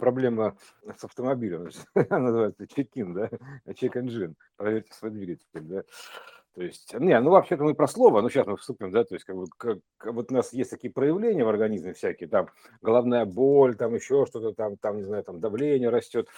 [0.00, 0.56] проблема
[0.96, 1.68] с автомобилем.
[1.94, 3.30] Она называется чекин, да,
[3.74, 4.34] чек-энджин.
[4.56, 5.84] Проверьте свой двигатель, да.
[6.54, 9.24] То есть, не, ну вообще-то мы про слово, ну сейчас мы вступим, да, то есть
[9.24, 12.48] как бы как, вот у нас есть такие проявления в организме всякие, там
[12.82, 16.28] головная боль, там еще что-то, там, там не знаю, там давление растет.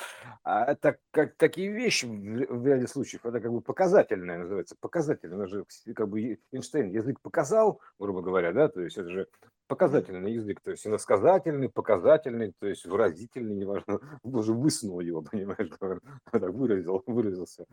[0.45, 5.65] А это как такие вещи в ряде случаев, это как бы показательное называется, показательное, же
[5.95, 9.29] как бы Эйнштейн язык показал, грубо говоря, да, то есть это же
[9.73, 15.71] показательный язык, то есть иносказательный, показательный, то есть выразительный, неважно, даже высунул его, понимаешь,
[16.31, 17.65] так выразил, выразился.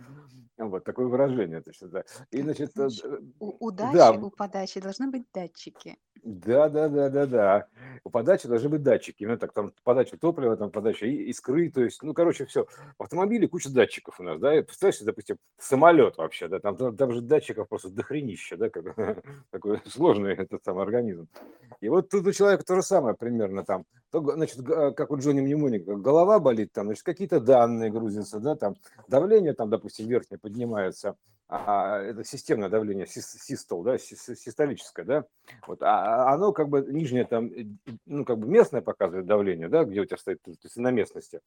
[0.58, 1.62] Вот такое выражение.
[1.62, 2.04] То есть, да.
[2.32, 2.88] И, значит, э,
[3.40, 4.12] у, у дачи, да.
[4.14, 5.98] у подачи должны быть датчики.
[6.24, 7.68] Да, да, да, да, да.
[8.04, 9.24] У подачи должны быть датчики.
[9.24, 12.66] Именно так, там подача топлива, там подача искры, то есть, ну, короче, все.
[12.98, 14.58] В автомобиле куча датчиков у нас, да.
[14.58, 18.84] И представляешь, допустим, самолет вообще, да, там, там, же датчиков просто дохренища, да, как,
[19.52, 21.28] такой сложный этот самый организм.
[21.82, 23.86] И вот тут у человека то же самое примерно там.
[24.12, 28.76] То, значит, как у Джонни Мнемоника, голова болит, там, значит, какие-то данные грузятся, да, там,
[29.08, 31.16] давление там, допустим, верхнее поднимается,
[31.52, 35.26] а, это системное давление, систол, да, систолическое, да,
[35.66, 37.50] вот, а, а оно как бы нижнее там,
[38.06, 41.40] ну, как бы местное показывает давление, да, где у тебя стоит, то есть на местности.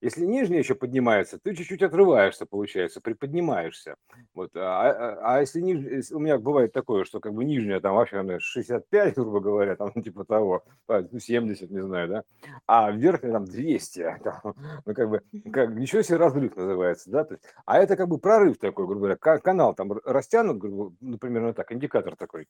[0.00, 3.96] Если нижнее еще поднимается, ты чуть-чуть отрываешься, получается, приподнимаешься,
[4.32, 6.10] вот, а, а, а если, ниж...
[6.10, 10.24] у меня бывает такое, что как бы нижнее там вообще 65, грубо говоря, там типа
[10.24, 12.24] того, ну, 70, не знаю, да,
[12.66, 14.54] а верхнее там 200, там,
[14.86, 18.16] ну, как бы, как, ничего себе разрыв называется, да, то есть, а это как бы
[18.16, 19.16] прорыв такой, грубо говоря,
[19.50, 20.62] канал там растянут,
[21.00, 22.46] ну, примерно так, индикатор такой,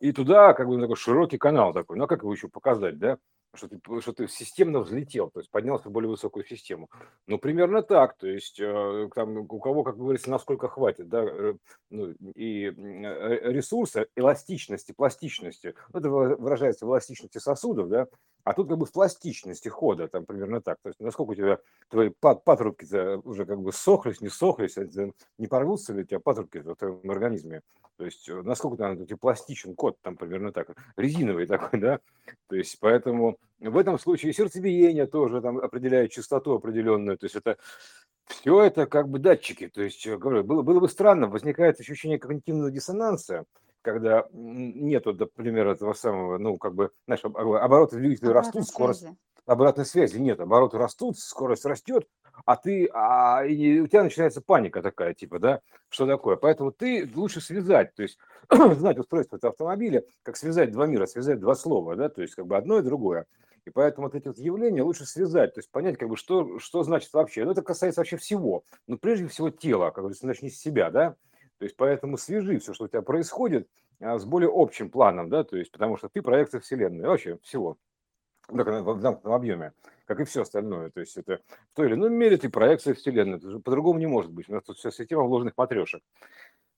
[0.00, 3.16] и туда как бы такой широкий канал такой, ну, а как его еще показать, да,
[3.54, 6.88] что ты, что ты системно взлетел, то есть поднялся в более высокую систему.
[7.26, 11.54] Ну, примерно так, то есть э, там у кого, как говорится, насколько хватит, да, э,
[11.90, 18.06] ну, и э, ресурса, эластичности, пластичности, ну, это выражается в эластичности сосудов, да,
[18.44, 20.78] а тут как бы в пластичности хода, там примерно так.
[20.82, 21.58] То есть насколько у тебя
[21.88, 22.86] твои патрубки
[23.26, 24.76] уже как бы сохлись, не сохлись,
[25.38, 27.62] не порвутся ли у тебя патрубки в твоем организме.
[28.02, 32.00] То есть насколько там тебя пластичен код, там примерно так, резиновый такой, да.
[32.48, 37.16] То есть поэтому в этом случае сердцебиение тоже там определяет частоту определенную.
[37.16, 37.58] То есть это
[38.26, 39.68] все это как бы датчики.
[39.68, 43.44] То есть, говорю, было, было бы странно, возникает ощущение когнитивного диссонанса,
[43.82, 49.06] когда нету, например, этого самого, ну, как бы, знаешь, обороты двигателя растут, скорость,
[49.46, 52.06] обратной связи нет, обороты растут, скорость растет,
[52.44, 56.36] а ты, а, и у тебя начинается паника такая, типа, да, что такое.
[56.36, 58.18] Поэтому ты лучше связать, то есть
[58.50, 62.46] знать устройство этого автомобиля, как связать два мира, связать два слова, да, то есть как
[62.46, 63.26] бы одно и другое.
[63.64, 66.82] И поэтому вот эти вот явления лучше связать, то есть понять, как бы, что, что
[66.82, 67.44] значит вообще.
[67.44, 68.64] Ну, это касается вообще всего.
[68.88, 71.14] Но прежде всего тела, как говорится, начни с себя, да.
[71.58, 73.68] То есть поэтому свяжи все, что у тебя происходит,
[74.00, 77.78] а, с более общим планом, да, то есть потому что ты проекция Вселенной, вообще всего
[78.52, 79.72] в замкнутом объеме,
[80.04, 80.90] как и все остальное.
[80.90, 81.40] То есть это
[81.72, 83.40] в той или иной мере ты проекция Вселенной.
[83.60, 84.48] По-другому не может быть.
[84.48, 86.02] У нас тут вся система вложенных матрешек.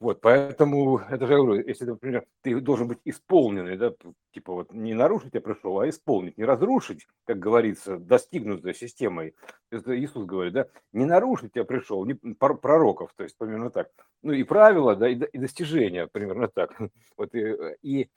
[0.00, 3.94] Вот, поэтому, это же я говорю, если, например, ты должен быть исполненный, да,
[4.32, 9.34] типа вот не нарушить я пришел, а исполнить, не разрушить, как говорится, достигнутой системой.
[9.70, 13.88] Это Иисус говорит, да, не нарушить я пришел, не пророков, то есть примерно так.
[14.22, 16.76] Ну и правила, да, и, и достижения, примерно так.
[17.16, 18.10] Вот и, и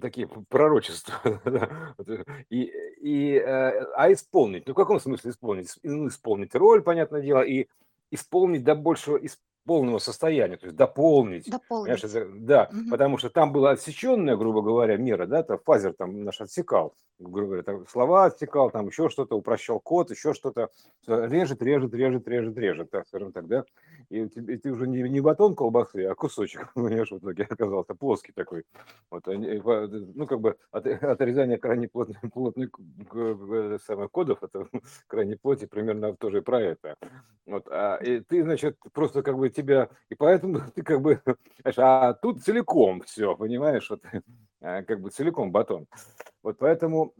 [0.00, 1.14] такие пророчества,
[2.50, 5.78] и, и, э, а исполнить, ну в каком смысле исполнить?
[5.82, 7.68] Ну, исполнить роль, понятное дело, и
[8.10, 9.20] исполнить до большего,
[9.64, 11.50] полного состояния, то есть дополнить.
[11.50, 12.02] Дополнить.
[12.02, 12.90] Это, да, угу.
[12.90, 17.46] потому что там была отсеченная, грубо говоря, мера, да, там фазер там наш отсекал, грубо
[17.46, 20.70] говоря, там слова отсекал, там еще что-то, упрощал код, еще что-то,
[21.06, 23.64] режет, режет, режет, режет, режет, так скажем так, да,
[24.12, 28.32] и, и ты уже не, не батон колбасы, а кусочек, понимаешь, в итоге оказался плоский
[28.32, 28.64] такой,
[29.10, 32.70] вот, ну, как бы от, отрезание крайне плотных, плотных
[33.86, 34.68] самых кодов, это
[35.06, 36.96] крайне плоти, примерно тоже про это,
[37.46, 41.22] вот, а, и ты, значит, просто как бы тебя, и поэтому ты как бы,
[41.76, 44.02] а тут целиком все, понимаешь, вот,
[44.60, 45.86] а, как бы целиком батон.
[46.42, 47.14] Вот поэтому,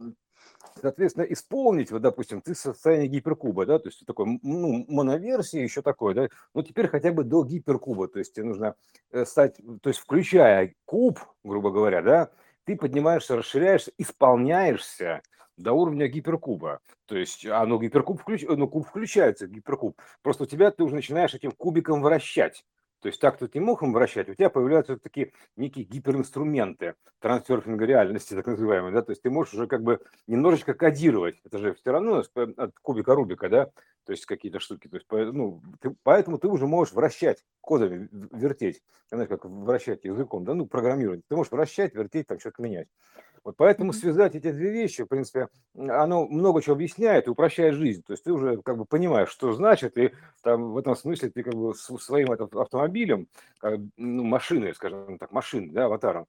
[0.81, 6.13] соответственно, исполнить, вот, допустим, ты состояние гиперкуба, да, то есть такой, ну, моноверсии еще такое,
[6.13, 8.75] да, ну, теперь хотя бы до гиперкуба, то есть тебе нужно
[9.11, 12.31] э, стать, то есть включая куб, грубо говоря, да,
[12.65, 15.21] ты поднимаешься, расширяешься, исполняешься
[15.57, 16.79] до уровня гиперкуба.
[17.05, 18.43] То есть, а ну, гиперкуб включ...
[18.43, 19.99] ну, куб включается, гиперкуб.
[20.21, 22.65] Просто у тебя ты уже начинаешь этим кубиком вращать.
[23.03, 28.33] То есть так тут не мог вращать, у тебя появляются такие некие гиперинструменты трансферфинга реальности,
[28.33, 31.91] так называемые, да, то есть ты можешь уже как бы немножечко кодировать, это же все
[31.91, 33.65] равно от кубика Рубика, да,
[34.05, 38.81] то есть какие-то штуки, то есть, ну, ты, поэтому ты уже можешь вращать кодами, вертеть,
[39.11, 42.87] знаешь, как вращать языком, да, ну, программировать, ты можешь вращать, вертеть, там что-то менять.
[43.43, 48.03] Вот поэтому связать эти две вещи, в принципе, оно много чего объясняет и упрощает жизнь.
[48.05, 50.11] То есть ты уже как бы понимаешь, что значит, и
[50.41, 53.27] там в этом смысле ты как бы своим автомобилем,
[53.97, 56.27] ну, машиной, скажем так, машиной, да, аватаром,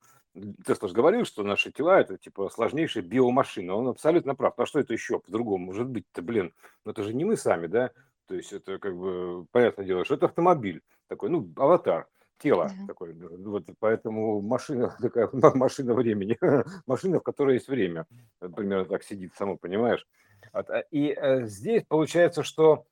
[0.67, 3.75] Тесла же говорил, что наши тела это типа сложнейшая биомашина.
[3.75, 4.55] Он абсолютно прав.
[4.57, 6.53] Ну а что это еще по-другому может быть-то, блин?
[6.85, 7.93] Ну это же не мы сами, да?
[8.27, 12.09] То есть это как бы понятное дело, что это автомобиль такой, ну аватар
[12.39, 12.87] тело да.
[12.87, 13.15] такое.
[13.15, 16.39] Вот поэтому машина такая машина времени,
[16.87, 18.07] машина, в которой есть время,
[18.39, 20.07] примерно так сидит, само понимаешь.
[20.53, 22.87] А, и э, здесь получается, что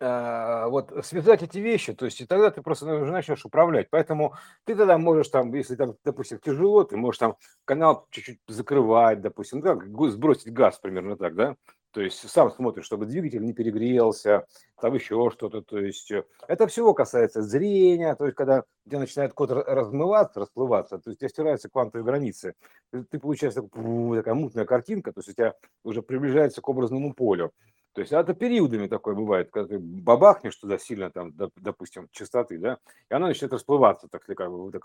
[0.00, 3.88] э, вот связать эти вещи, то есть и тогда ты просто начнешь управлять.
[3.90, 4.34] Поэтому
[4.64, 9.62] ты тогда можешь там, если там, допустим, тяжело, ты можешь там канал чуть-чуть закрывать, допустим,
[9.62, 11.56] как сбросить газ примерно так, да,
[11.94, 14.46] то есть сам смотришь, чтобы двигатель не перегрелся,
[14.80, 15.62] там еще что-то.
[15.62, 20.98] То есть э, это всего касается зрения, то есть когда где начинает код размываться, расплываться,
[20.98, 22.54] то есть у тебя стираются квантовые границы,
[22.90, 25.54] ты, ты получаешь такая, такая мутная картинка, то есть у тебя
[25.84, 27.52] уже приближается к образному полю.
[27.94, 32.78] То есть это периодами такое бывает, когда ты бабахнешь туда сильно, там, допустим, частоты, да,
[33.08, 34.84] и оно начинает расплываться, так, как бы, так,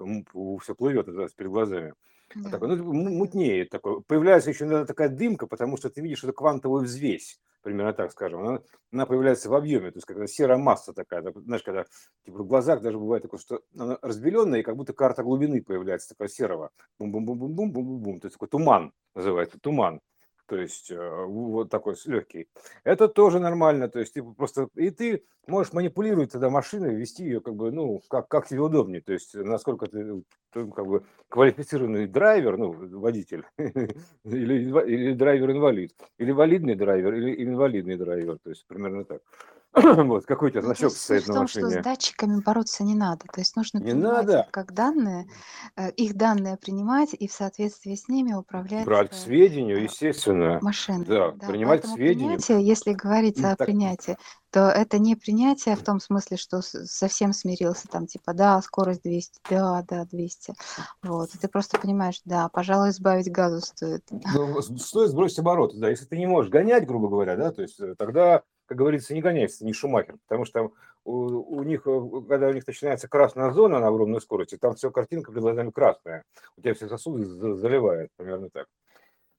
[0.61, 1.95] все плывет перед глазами.
[2.35, 2.51] Да.
[2.51, 4.03] Такой, ну, мутнеет такой.
[4.03, 8.41] Появляется еще иногда такая дымка, потому что ты видишь эту квантовую взвесь, примерно так скажем.
[8.45, 8.59] Она,
[8.91, 11.85] она появляется в объеме, то есть когда серая масса такая, знаешь, когда
[12.25, 16.09] типа, в глазах даже бывает такое, что она разбеленная, и как будто карта глубины появляется,
[16.09, 16.69] такая серого.
[16.99, 18.19] Бум-бум-бум-бум-бум-бум-бум.
[18.19, 19.99] То есть такой туман называется, туман
[20.49, 22.47] то есть э, вот такой легкий.
[22.83, 27.39] Это тоже нормально, то есть ты просто и ты можешь манипулировать тогда машиной, вести ее
[27.39, 32.07] как бы, ну, как, как тебе удобнее, то есть насколько ты, ты как бы квалифицированный
[32.07, 39.05] драйвер, ну, водитель, или, или драйвер-инвалид, или валидный драйвер, или инвалидный драйвер, то есть примерно
[39.05, 39.21] так.
[40.07, 41.69] Вот, какой у тебя ну, значок стоит на машине?
[41.69, 43.25] что с датчиками бороться не надо.
[43.31, 44.47] То есть нужно Не надо.
[44.51, 45.27] как данные,
[45.75, 50.59] э, их данные принимать и в соответствии с ними управлять Брать к э, сведению, естественно.
[50.61, 51.05] машиной.
[51.05, 52.27] Да, Да, принимать поэтому сведению.
[52.29, 54.17] принятие, если говорится о Так, принятии,
[54.51, 59.39] то это не принятие в том смысле, что совсем смирился, там, типа, да, скорость 200,
[59.49, 60.55] да, да, 200.
[61.03, 61.35] Вот.
[61.35, 64.03] И ты просто понимаешь, да, пожалуй, избавить газу стоит.
[64.33, 65.89] ну, стоит сбросить обороты, да.
[65.89, 69.21] Если ты не можешь гонять, грубо говоря, да, то есть э, тогда как говорится, не
[69.21, 70.71] гоняйся, не Шумахер, потому что
[71.03, 71.13] у,
[71.57, 75.31] у них, э, когда у них начинается красная зона на огромной скорости, там все картинка
[75.31, 76.23] перед глазами красная,
[76.55, 78.67] у тебя все сосуды заливает, примерно так.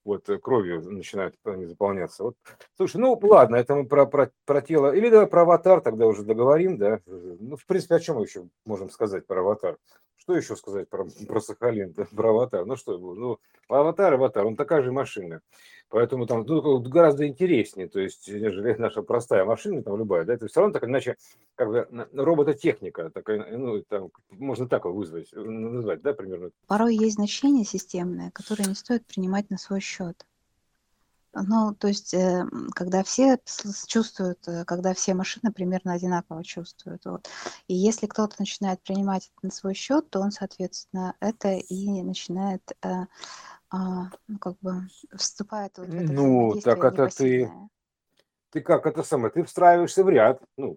[0.04, 2.24] Вот э, кровью начинают они заполняться.
[2.24, 2.34] Вот,
[2.76, 4.92] слушай, ну ладно, это мы про, про, про тело.
[4.92, 6.98] Или давай про аватар тогда уже договорим, да?
[7.06, 9.76] Ну, в принципе, о чем мы еще можем сказать про аватар?
[10.20, 12.67] Что еще сказать про, про Сахалин, про аватар?
[12.67, 13.38] Ну что, ну,
[13.69, 15.40] аватар, аватар, он такая же машина.
[15.88, 20.46] Поэтому там ну, гораздо интереснее, то есть, нежели наша простая машина, там любая, да, это
[20.46, 21.17] все равно так иначе,
[21.56, 26.50] как бы робототехника, такая, ну, там, можно так его вызвать, назвать, да, примерно.
[26.69, 30.26] Порой есть значения системные, которые не стоит принимать на свой счет.
[31.32, 32.44] Ну, то есть, э,
[32.74, 33.38] когда все
[33.86, 37.04] чувствуют, э, когда все машины примерно одинаково чувствуют.
[37.04, 37.28] Вот.
[37.68, 42.62] И если кто-то начинает принимать это на свой счет, то он, соответственно, это и начинает
[42.82, 43.06] э,
[43.70, 47.52] а, ну, как бы вступает вот в это Ну, так это ты,
[48.50, 50.76] ты как это самое, ты встраиваешься в ряд, ну,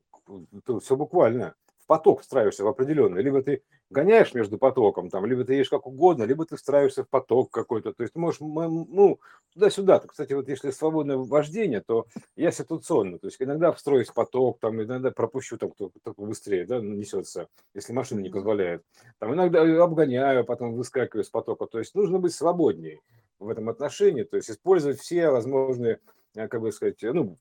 [0.79, 5.53] все буквально, в поток встраиваешься в определенный, либо ты гоняешь между потоком, там, либо ты
[5.53, 7.93] едешь как угодно, либо ты встраиваешься в поток какой-то.
[7.93, 9.19] То есть ты можешь, ну,
[9.53, 9.99] туда-сюда.
[9.99, 13.19] Кстати, вот если свободное вождение, то я ситуационно.
[13.19, 17.47] То есть иногда встроюсь в поток, там, иногда пропущу, там, кто, кто быстрее, да, несется,
[17.73, 18.83] если машина не позволяет.
[19.19, 21.65] Там иногда обгоняю, потом выскакиваю из потока.
[21.65, 23.01] То есть нужно быть свободнее
[23.39, 25.99] в этом отношении, то есть использовать все возможные,
[26.35, 27.37] э, как бы сказать, ну,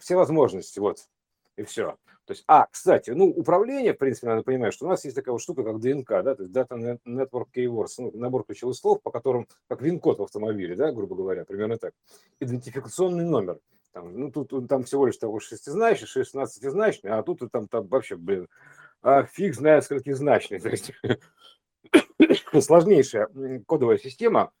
[0.00, 0.98] все возможности, вот,
[1.56, 1.96] и все.
[2.24, 5.32] То есть, а, кстати, ну, управление, в принципе, надо понимать, что у нас есть такая
[5.32, 9.10] вот штука, как ДНК, да, то есть Data Network Keywords, ну, набор ключевых слов, по
[9.10, 11.94] которым, как вин-код в автомобиле, да, грубо говоря, примерно так.
[12.38, 13.58] Идентификационный номер.
[13.92, 18.48] Там, ну, тут там всего лишь того шестизначный, шестнадцатизначный, а тут там, там вообще, блин,
[19.02, 20.60] а фиг знает сколькизначный.
[20.60, 20.92] То есть
[22.64, 23.28] сложнейшая
[23.66, 24.52] кодовая система,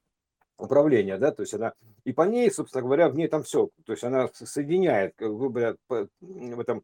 [0.58, 1.72] управления, да, то есть она,
[2.04, 6.08] и по ней, собственно говоря, в ней там все, то есть она соединяет, грубо говоря,
[6.20, 6.82] в этом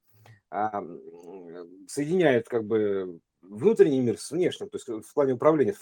[0.51, 0.85] а,
[1.87, 5.75] соединяет как бы внутренний мир с внешним, то есть в плане управления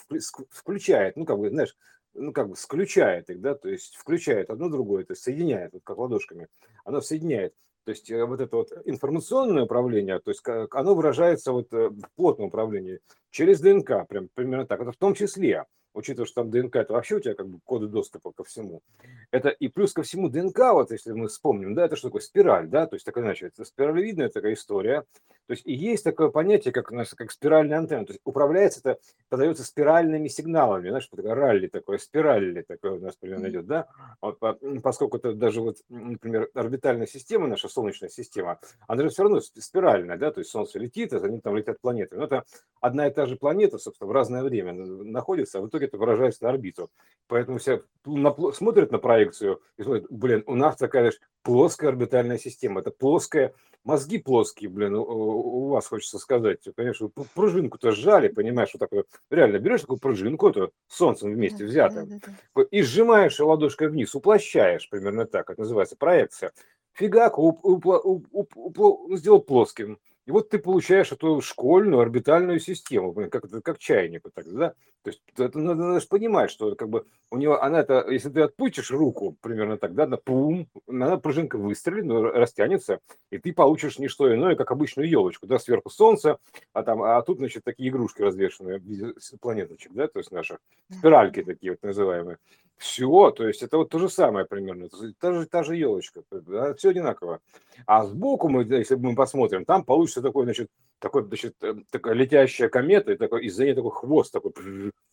[0.51, 1.77] включает, ну как бы, знаешь,
[2.15, 5.83] ну как бы сключает их, да, то есть включает одно другое, то есть соединяет, вот
[5.85, 6.49] как ладошками,
[6.85, 7.55] оно соединяет.
[7.85, 12.11] То есть э, вот это вот информационное управление, то есть оно выражается вот э, в
[12.17, 12.99] плотном управлении
[13.31, 14.81] через ДНК, прям примерно так.
[14.81, 15.67] Это в том числе
[15.97, 18.83] учитывая, что там ДНК это вообще у тебя как бы коды доступа ко всему.
[19.31, 22.69] Это и плюс ко всему ДНК, вот если мы вспомним, да, это что такое спираль,
[22.69, 25.05] да, то есть так иначе, это спиралевидная такая история.
[25.47, 28.05] То есть и есть такое понятие, как у нас, как спиральная антенна.
[28.05, 28.99] То есть управляется это,
[29.29, 33.87] подается спиральными сигналами, знаешь, такое ралли такое, спираль такое у нас примерно идет, да.
[34.21, 34.41] Вот,
[34.83, 40.17] поскольку это даже вот, например, орбитальная система, наша Солнечная система, она же все равно спиральная,
[40.17, 42.17] да, то есть Солнце летит, а за ним там летят планеты.
[42.17, 42.45] Но это
[42.81, 46.45] одна и та же планета, собственно, в разное время находится, а в итоге это выражается
[46.45, 46.91] на орбиту.
[47.29, 52.39] Поэтому все на, смотрят на проекцию и смотрят, блин, у нас такая же плоская орбитальная
[52.39, 53.53] система, это плоская,
[53.85, 59.59] мозги плоские, блин, у, у вас хочется сказать, конечно, пружинку-то сжали, понимаешь, что такое, реально
[59.59, 62.63] берешь такую пружинку, это солнцем вместе взятым, да, да, да.
[62.71, 66.53] и сжимаешь ладошкой вниз, уплощаешь, примерно так, это называется проекция.
[66.93, 72.59] Фигак, уп, уп, уп, уп, уп, сделал плоским и вот ты получаешь эту школьную орбитальную
[72.59, 74.23] систему, как, как чайник.
[74.25, 74.75] Вот так, да?
[75.07, 78.29] То есть это надо, надо же понимать, что как бы у него, она это, если
[78.29, 82.99] ты отпустишь руку, примерно так, да, на пум, она пружинка выстрелит, но растянется,
[83.31, 86.39] и ты получишь не что иное, как обычную елочку, да, сверху солнце,
[86.73, 90.59] а там, а тут, значит, такие игрушки развешенные в виде планеточек, да, то есть наши
[90.91, 92.39] спиральки такие вот называемые.
[92.77, 94.89] Все, то есть это вот то же самое примерно,
[95.21, 97.39] та же, та же елочка, да, все одинаково.
[97.87, 102.69] А сбоку мы, если мы посмотрим, там получится такой, значит, такой, значит, э, такая летящая
[102.69, 104.53] комета, и такой, из-за нее такой хвост такой,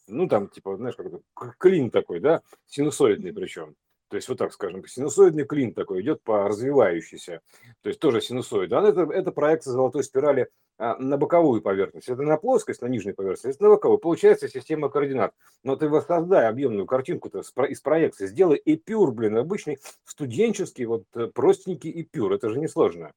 [0.08, 0.96] ну там, типа, знаешь,
[1.34, 3.76] как клин такой, да, синусоидный причем.
[4.10, 7.42] То есть вот так скажем, синусоидный клин такой идет по развивающейся,
[7.82, 8.72] то есть тоже синусоид.
[8.72, 12.10] А это, это проекция золотой спирали а, на боковую поверхность.
[12.10, 13.98] Это на плоскость, на нижнюю поверхность, это на боковую.
[13.98, 15.34] Получается система координат.
[15.64, 18.28] Но ты воссоздай объемную картинку-то из проекции.
[18.28, 22.34] Сделай эпюр, блин, обычный студенческий, вот э, простенький эпюр.
[22.34, 23.14] Это же несложно.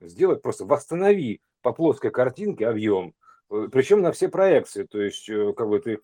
[0.00, 3.14] Сделай просто, восстанови по плоской картинке объем,
[3.50, 4.84] э, причем на все проекции.
[4.84, 6.00] То есть, э, как бы ты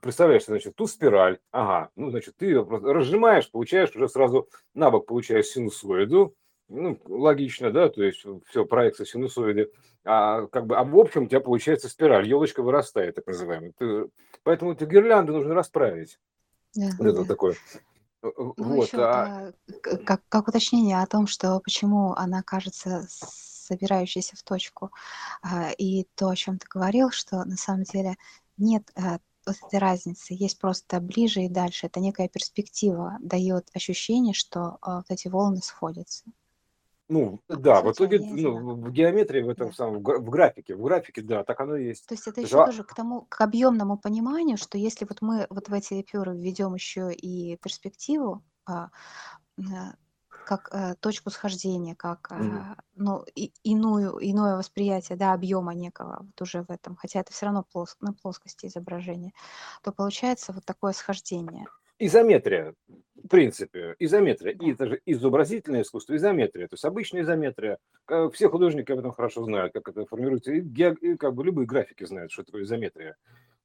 [0.00, 5.46] представляешь, значит, ту спираль, ага, ну, значит, ты разжимаешь, получаешь уже сразу на бок получаешь
[5.46, 6.34] синусоиду,
[6.68, 9.70] ну, логично, да, то есть все, проекция синусоиды,
[10.04, 13.72] а как бы, а в общем у тебя получается спираль, елочка вырастает, так называемая.
[13.78, 14.08] Ты,
[14.42, 16.18] поэтому эту гирлянду нужно расправить.
[16.74, 17.24] Да, вот это да.
[17.24, 17.54] такое.
[18.22, 19.52] Э, э, ну, вот, еще, а...
[20.04, 24.90] как, как уточнение о том, что почему она кажется собирающейся в точку,
[25.42, 28.16] а, и то, о чем ты говорил, что на самом деле
[28.56, 30.34] нет а, вот этой разницы.
[30.34, 31.86] Есть просто ближе и дальше.
[31.86, 36.24] Это некая перспектива, дает ощущение, что а, вот эти волны сходятся.
[37.12, 39.74] Ну, а да, в итоге, ну, в геометрии, в этом да.
[39.74, 42.06] самом, в графике, в графике, да, так оно и есть.
[42.06, 45.68] То есть это еще тоже к тому, к объемному пониманию, что если вот мы вот
[45.68, 48.88] в эти эпюры введем еще и перспективу, а,
[50.46, 56.40] как э, точку схождения, как э, ну, и, иную, иное восприятие да, объема некого вот
[56.40, 59.32] уже в этом, хотя это все равно плос, на плоскости изображения,
[59.82, 61.66] то получается вот такое схождение.
[62.04, 62.74] Изометрия,
[63.22, 64.52] в принципе, изометрия.
[64.54, 66.66] И это же изобразительное искусство, изометрия.
[66.66, 67.78] То есть обычная изометрия.
[68.32, 70.52] Все художники об этом хорошо знают, как это формируется.
[70.52, 73.14] И как бы любые графики знают, что такое изометрия.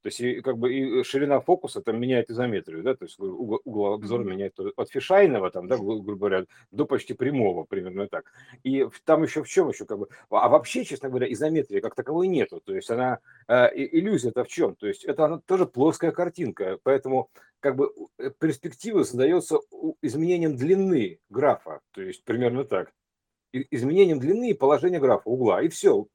[0.02, 3.60] То есть и, как бы и ширина фокуса там меняет изометрию, да, то есть угол,
[3.64, 8.32] угол обзора меняет от фишайного там, да, грубо говоря, до почти прямого, примерно так.
[8.62, 12.28] И там еще в чем еще как бы, а вообще, честно говоря, изометрии как таковой
[12.28, 14.76] нету, то есть она, э, иллюзия-то в чем?
[14.76, 19.58] То есть это она тоже плоская картинка, поэтому как бы э, перспектива создается
[20.02, 22.92] изменением длины графа, то есть примерно так
[23.52, 26.06] изменением длины и положения графа угла, и все.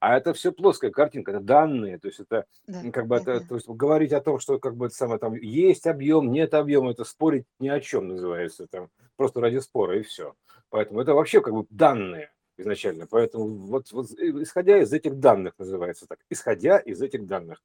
[0.00, 3.56] А это все плоская картинка, это данные, то есть это да, как бы это, то
[3.56, 7.04] есть говорить о том, что как бы это самое там есть объем, нет объема, это
[7.04, 10.34] спорить ни о чем называется, там просто ради спора и все.
[10.70, 13.06] Поэтому это вообще как бы данные изначально.
[13.06, 17.62] Поэтому вот, вот исходя из этих данных называется так, исходя из этих данных.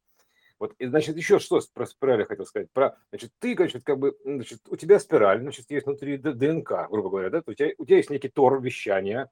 [0.59, 2.71] Вот, и, значит, еще что про спирали хотел сказать.
[2.71, 7.09] Про, значит, ты, значит, как бы, значит, у тебя спираль, значит, есть внутри ДНК, грубо
[7.09, 9.29] говоря, да, у тебя, у тебя есть некий тор вещания,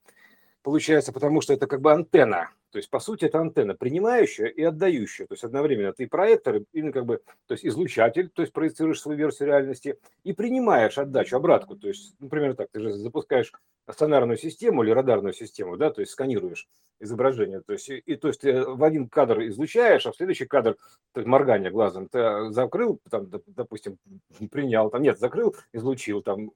[0.63, 4.63] получается, потому что это как бы антенна, то есть, по сути, это антенна, принимающая и
[4.63, 5.27] отдающая.
[5.27, 9.15] То есть, одновременно ты проектор, или как бы, то есть, излучатель, то есть, проецируешь свою
[9.15, 11.75] версию реальности и принимаешь отдачу, обратку.
[11.75, 13.53] То есть, например, так, ты же запускаешь
[13.90, 16.68] сонарную систему или радарную систему, да, то есть, сканируешь
[17.04, 17.62] изображение.
[17.62, 20.75] То есть, и, то есть ты в один кадр излучаешь, а в следующий кадр,
[21.13, 23.98] то есть моргание глазом, ты закрыл, там, допустим,
[24.52, 26.52] принял, там, нет, закрыл, излучил, там,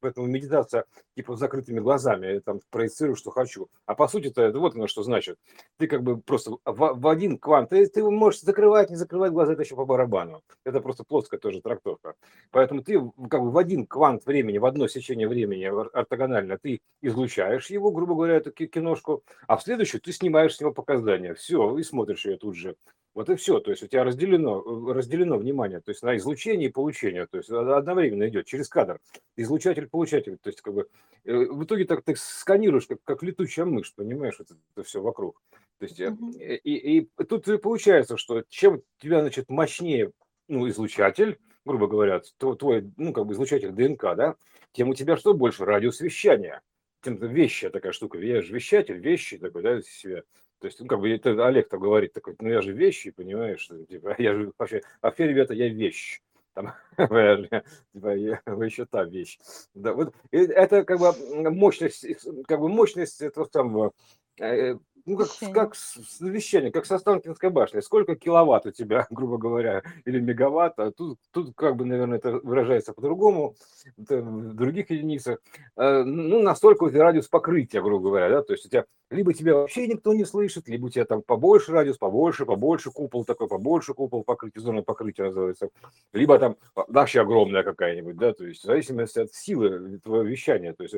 [0.00, 0.84] поэтому медитация
[1.16, 3.68] типа закрытыми глазами, там, проецирую, что хочу.
[3.86, 5.38] А по сути это вот оно что значит.
[5.78, 9.52] Ты как бы просто в, в один квант, ты, ты можешь закрывать, не закрывать глаза,
[9.52, 10.42] это еще по барабану.
[10.64, 12.14] Это просто плоская тоже трактовка.
[12.50, 13.00] Поэтому ты
[13.30, 18.14] как бы в один квант времени, в одно сечение времени ортогонально, ты излучаешь его, грубо
[18.14, 22.38] говоря, эту киношку, а в следующую ты снимаешь с него показания, все, и смотришь ее
[22.38, 22.76] тут же.
[23.14, 26.68] Вот и все, то есть у тебя разделено, э, разделено внимание, то есть на излучение
[26.68, 29.00] и получение, то есть одновременно идет через кадр,
[29.36, 30.88] излучатель-получатель, то есть как бы
[31.24, 35.42] э, в итоге так ты сканируешь, как, как летучая мышь, понимаешь, это, это все вокруг.
[35.78, 36.56] То есть, mm-hmm.
[36.62, 40.12] и, и тут получается, что чем у тебя, значит, мощнее
[40.46, 41.38] ну, излучатель,
[41.68, 44.34] грубо говоря, твой, ну, как бы излучатель ДНК, да,
[44.72, 45.64] тем у тебя что больше?
[45.64, 46.62] Радиус вещания.
[47.02, 48.18] Тем вещая такая штука.
[48.18, 50.22] Я же вещатель, вещи такой, да, себя.
[50.60, 53.70] То есть, ну, как бы это Олег так говорит, такой, ну, я же вещи, понимаешь,
[53.88, 56.20] типа, я же вообще, а все, ребята, я вещь.
[56.54, 59.38] Там, типа, я, вы еще та вещь.
[59.74, 62.04] Да, вот, это как бы мощность,
[62.46, 63.92] как бы мощность этого
[64.40, 64.76] э,
[65.08, 65.54] ну, как, вещание.
[65.54, 65.74] как
[66.20, 67.80] вещание, как со Останкинской башни.
[67.80, 72.32] Сколько киловатт у тебя, грубо говоря, или мегаватт, а тут, тут как бы, наверное, это
[72.42, 73.54] выражается по-другому,
[73.96, 75.38] в других единицах.
[75.76, 79.32] Э, ну, настолько у тебя радиус покрытия, грубо говоря, да, то есть у тебя либо
[79.32, 83.48] тебя вообще никто не слышит, либо у тебя там побольше радиус, побольше, побольше купол такой,
[83.48, 85.70] побольше купол покрытия, зона покрытия называется,
[86.12, 90.82] либо там вообще огромная какая-нибудь, да, то есть в зависимости от силы твоего вещания, то
[90.82, 90.96] есть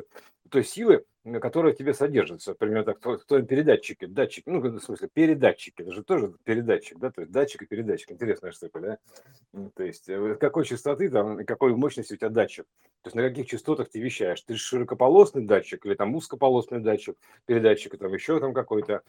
[0.49, 5.79] той силы, которая тебе содержится, например, так, в твоем передатчике, датчик, ну, в смысле, передатчик,
[5.79, 8.97] это же тоже передатчик, да, то есть датчик и передатчик, интересная штука, да,
[9.75, 12.65] то есть э, какой частоты там, какой мощности у тебя датчик,
[13.03, 17.97] то есть на каких частотах ты вещаешь, ты широкополосный датчик или там узкополосный датчик, передатчик,
[17.99, 19.01] там еще там какой-то,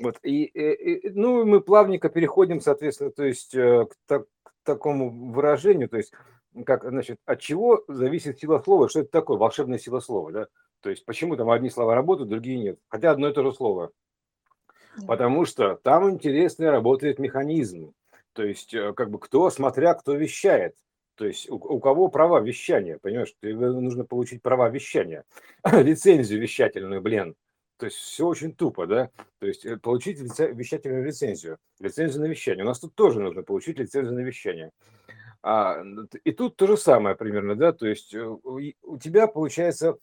[0.00, 5.32] вот, и, и, ну, мы плавненько переходим, соответственно, то есть э, к, так, к такому
[5.32, 6.14] выражению, то есть
[6.64, 10.46] как, значит, от чего зависит сила слова, что это такое, волшебная сила слова, да,
[10.88, 13.92] то есть почему там одни слова работают, другие нет, хотя одно и то же слово,
[15.06, 17.92] потому что там интересно работает механизм,
[18.32, 20.74] то есть э, как бы кто, смотря кто вещает,
[21.14, 25.24] то есть у, у кого права вещания, понимаешь, тебе нужно получить права вещания,
[25.70, 27.34] лицензию вещательную, блин,
[27.76, 32.64] то есть все очень тупо, да, то есть э, получить вещательную лицензию, лицензию на вещание,
[32.64, 34.70] у нас тут тоже нужно получить лицензию на вещание,
[35.42, 35.82] а,
[36.24, 39.98] и тут то же самое примерно, да, то есть э, у тебя получается,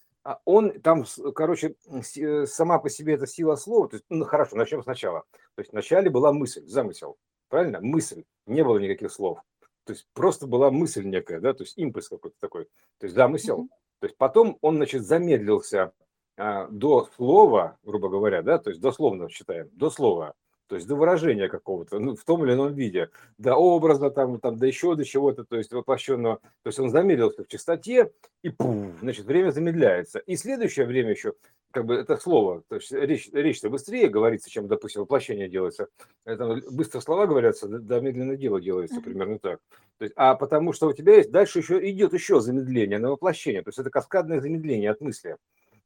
[0.45, 1.05] он там,
[1.35, 1.75] короче,
[2.17, 5.23] э, сама по себе эта сила слова, то есть, ну хорошо, начнем сначала.
[5.55, 7.17] То есть вначале была мысль, замысел,
[7.47, 7.79] правильно?
[7.79, 9.39] Мысль, не было никаких слов.
[9.85, 12.65] То есть просто была мысль некая, да, то есть импульс какой-то такой,
[12.97, 13.63] то есть замысел.
[13.65, 13.99] Mm-hmm.
[13.99, 15.93] То есть потом он, значит, замедлился
[16.37, 20.33] а, до слова, грубо говоря, да, то есть дословно считаем, до слова
[20.67, 24.57] то есть до выражения какого-то, ну, в том или ином виде, до образа, там, там,
[24.57, 28.93] до еще до чего-то, то есть воплощенного, то есть он замедлился в частоте, и пуф,
[29.01, 30.19] значит, время замедляется.
[30.19, 31.33] И следующее время еще,
[31.71, 35.87] как бы это слово, то есть речь, речь-то быстрее говорится, чем, допустим, воплощение делается.
[36.25, 39.59] Это быстро слова говорятся, да, медленно дело делается, примерно так.
[39.97, 43.61] То есть, а потому что у тебя есть, дальше еще идет еще замедление на воплощение,
[43.61, 45.37] то есть это каскадное замедление от мысли.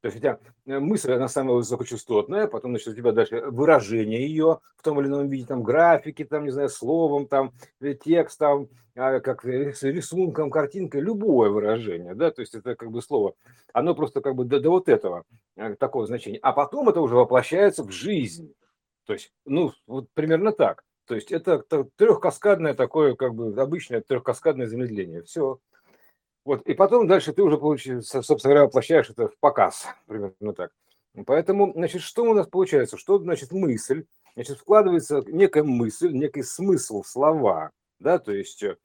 [0.02, 4.26] То есть у тебя э, мысль, она самая высокочастотная, потом, значит, у тебя дальше выражение
[4.26, 8.70] ее в том или ином виде, там, графики, там, не знаю, словом, там, э, текстом,
[8.96, 13.34] а, как рисунком, картинкой, любое выражение, да, то есть это как бы слово,
[13.74, 15.26] оно просто как бы до, до вот этого,
[15.58, 16.40] э, такого значения.
[16.42, 18.54] А потом это уже воплощается в жизнь.
[19.06, 20.84] То есть, ну, вот примерно так.
[21.08, 21.64] То есть это
[21.96, 25.24] трехкаскадное такое, как бы обычное трехкаскадное замедление.
[25.24, 25.60] Все.
[26.50, 30.72] Вот, и потом дальше ты уже, получается, собственно говоря, воплощаешь это в показ, примерно так.
[31.28, 32.98] Поэтому, значит, что у нас получается?
[32.98, 34.06] Что значит мысль?
[34.34, 38.78] Значит, вкладывается некая мысль, некий смысл, слова, да, то есть, э,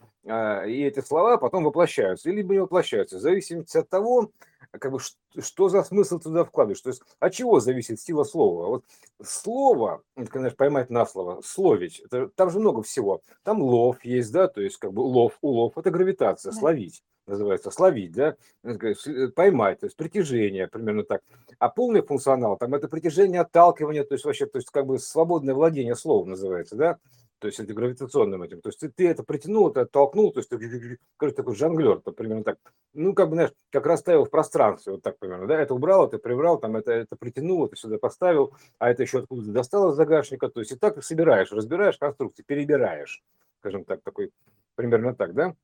[0.68, 4.30] и эти слова потом воплощаются, либо не воплощаются, в зависимости от того,
[4.70, 6.82] как бы, что, что за смысл туда вкладываешь.
[6.82, 8.66] То есть, от чего зависит сила слова?
[8.66, 8.84] Вот
[9.22, 13.22] слово, это, конечно, поймать на слово, словить, это, там же много всего.
[13.42, 16.58] Там лов есть, да, то есть, как бы, лов, улов, это гравитация, да.
[16.58, 21.22] словить называется, словить, да, э, э, поймать, то есть притяжение, примерно так.
[21.58, 25.54] А полный функционал, там это притяжение, отталкивание, то есть вообще, то есть как бы свободное
[25.54, 26.98] владение словом называется, да,
[27.44, 28.62] то есть это гравитационным этим.
[28.62, 32.10] То есть ты, ты это притянул, это оттолкнул, то есть ты, короче, такой жонглер, то
[32.10, 32.56] примерно так.
[32.94, 36.18] Ну, как бы, знаешь, как расставил в пространстве, вот так примерно, да, это убрал, это
[36.18, 40.48] прибрал, там это, это притянул, это сюда поставил, а это еще откуда-то достал из загашника,
[40.48, 43.22] то есть и так собираешь, разбираешь конструкции, перебираешь,
[43.60, 44.30] скажем так, такой,
[44.74, 45.54] примерно так, да.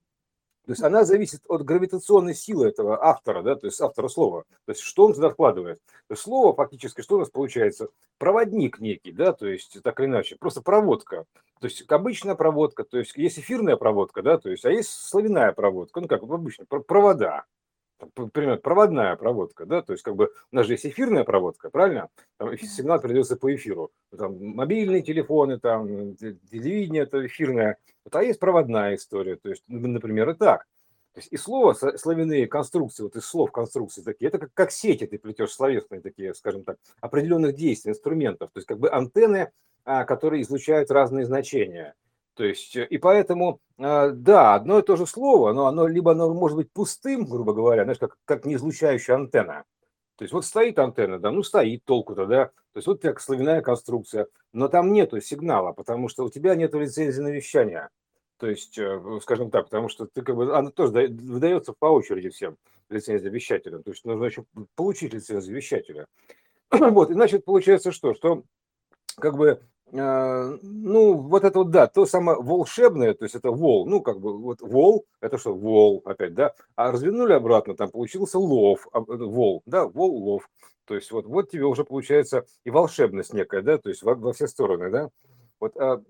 [0.66, 4.44] То есть она зависит от гравитационной силы этого автора, да, то есть автора слова.
[4.66, 5.80] То есть что он туда вкладывает.
[6.06, 7.88] То есть слово фактически, что у нас получается?
[8.18, 11.24] Проводник некий, да, то есть так или иначе, просто проводка.
[11.60, 15.52] То есть обычная проводка, то есть есть эфирная проводка, да, то есть, а есть славяная
[15.52, 17.44] проводка, ну как обычно, провода
[18.16, 22.08] например, проводная проводка, да, то есть как бы у нас же есть эфирная проводка, правильно?
[22.38, 23.90] Там сигнал передается по эфиру.
[24.16, 27.78] Там мобильные телефоны, там телевидение, это эфирное.
[28.04, 30.66] Вот, а есть проводная история, то есть, например, и так.
[31.12, 35.06] То есть и слово, словяные конструкции, вот из слов конструкции такие, это как, как сети
[35.06, 38.50] ты плетешь словесные такие, скажем так, определенных действий, инструментов.
[38.52, 39.50] То есть как бы антенны,
[39.84, 41.94] а, которые излучают разные значения.
[42.40, 46.32] То есть, и поэтому, а, да, одно и то же слово, но оно либо оно
[46.32, 49.64] может быть пустым, грубо говоря, знаешь, как, как неизлучающая антенна.
[50.16, 52.46] То есть вот стоит антенна, да, ну стоит толку-то, да.
[52.46, 56.54] То есть вот у тебя словяная конструкция, но там нету сигнала, потому что у тебя
[56.54, 57.90] нету лицензии на вещание.
[58.38, 62.30] То есть, э, скажем так, потому что ты как бы, она тоже выдается по очереди
[62.30, 62.56] всем
[62.88, 63.80] лицензия вещателя.
[63.80, 66.06] То есть нужно еще получить лицензию вещателя.
[66.70, 68.14] Вот, и значит, получается что?
[68.14, 68.44] Что
[69.16, 69.60] как бы
[69.92, 74.38] ну, вот это вот, да, то самое волшебное, то есть это вол, ну, как бы,
[74.38, 79.02] вот вол, это что, вол опять, да, а развернули обратно, там получился лов, а, э,
[79.16, 80.48] вол, да, вол, лов,
[80.84, 84.32] то есть вот, вот тебе уже получается и волшебность некая, да, то есть во, во
[84.32, 85.10] все стороны, да,
[85.58, 86.02] вот а,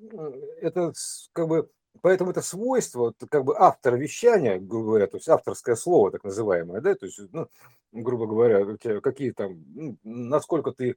[0.60, 0.92] это
[1.32, 1.70] как бы
[2.02, 6.80] Поэтому это свойство, как бы автор вещания, грубо говоря, то есть авторское слово так называемое,
[6.80, 7.48] да, то есть, ну,
[7.92, 8.64] грубо говоря,
[9.00, 9.58] какие там,
[10.04, 10.96] насколько ты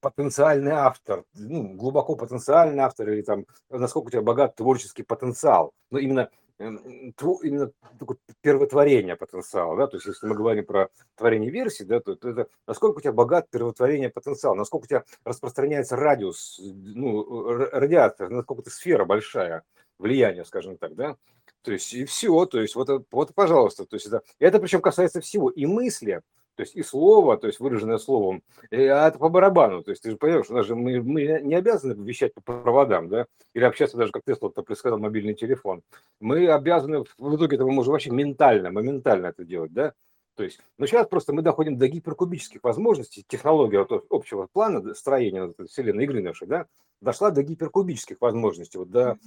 [0.00, 5.98] потенциальный автор, ну, глубоко потенциальный автор, или там, насколько у тебя богат творческий потенциал, но
[5.98, 12.00] именно именно такое первотворение потенциала, да, то есть если мы говорим про творение версий, да,
[12.00, 17.44] то, то это насколько у тебя богат первотворение потенциал, насколько у тебя распространяется радиус, ну,
[17.72, 19.64] радиация, насколько ты сфера большая,
[19.98, 21.16] влияния, скажем так, да,
[21.62, 25.20] то есть и все, то есть вот, вот пожалуйста, то есть это, это причем касается
[25.20, 26.22] всего, и мысли,
[26.54, 30.10] то есть и слово, то есть выраженное словом, а это по барабану, то есть ты
[30.10, 33.96] же понимаешь, у нас же мы, мы не обязаны вещать по проводам, да, или общаться
[33.96, 35.82] даже, как Тесла то предсказал, мобильный телефон.
[36.20, 39.92] Мы обязаны, в итоге этого можем вообще ментально, моментально это делать, да,
[40.34, 45.44] то есть, но сейчас просто мы доходим до гиперкубических возможностей, технология вот, общего плана строения
[45.44, 46.66] вот, Вселенной игры нашей, да,
[47.02, 49.18] дошла до гиперкубических возможностей, вот, до,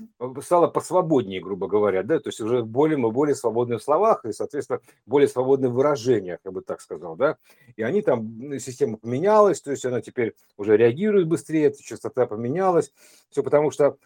[0.41, 4.31] стала посвободнее, грубо говоря, да, то есть уже более, мы более свободны в словах и,
[4.31, 7.37] соответственно, более свободны в выражениях, я бы так сказал, да,
[7.75, 12.91] и они там, система поменялась, то есть она теперь уже реагирует быстрее, частота поменялась,
[13.29, 13.97] все потому что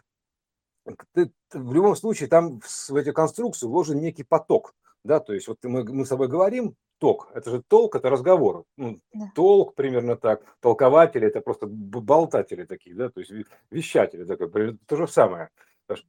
[1.14, 5.58] ты, в любом случае там в, эти конструкции вложен некий поток, да, то есть вот
[5.64, 7.30] мы, мы с тобой говорим, ток.
[7.34, 8.66] Это же толк, это разговор.
[8.78, 9.32] Ну, да.
[9.34, 10.42] Толк примерно так.
[10.60, 13.32] Толкователи это просто болтатели такие, да, то есть
[13.72, 14.78] вещатели такое.
[14.86, 15.50] То же самое.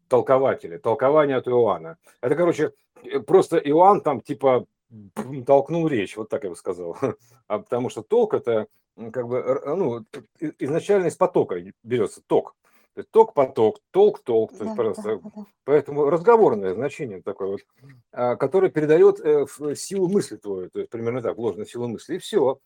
[0.08, 1.96] Толкователи, толкование от Иоанна.
[2.20, 2.72] Это, короче,
[3.02, 4.66] э, просто Иоанн там типа
[5.46, 6.96] толкнул речь, вот так я бы сказал.
[7.46, 8.66] А потому что толк это
[9.12, 10.04] как бы, ну,
[10.58, 12.54] изначально из потока берется ток
[13.10, 15.02] ток-поток, толк-толк, то есть, пожалуйста.
[15.02, 15.44] Да, да, да.
[15.64, 17.60] Поэтому разговорное значение такое вот,
[18.12, 22.18] а, которое передает э, силу мысли твою, то есть примерно так, ложную силу мысли, и
[22.18, 22.58] все.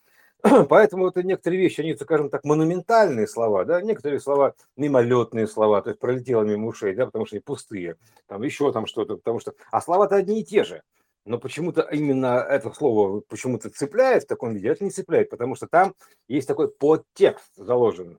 [0.69, 5.91] Поэтому это некоторые вещи, они, скажем так, монументальные слова, да, некоторые слова мимолетные слова, то
[5.91, 9.55] есть пролетело мимо ушей, да, потому что они пустые, там еще там что-то, потому что,
[9.71, 10.83] а слова-то одни и те же.
[11.27, 15.67] Но почему-то именно это слово почему-то цепляет в таком виде, это не цепляет, потому что
[15.67, 15.95] там
[16.29, 18.19] есть такой подтекст заложен.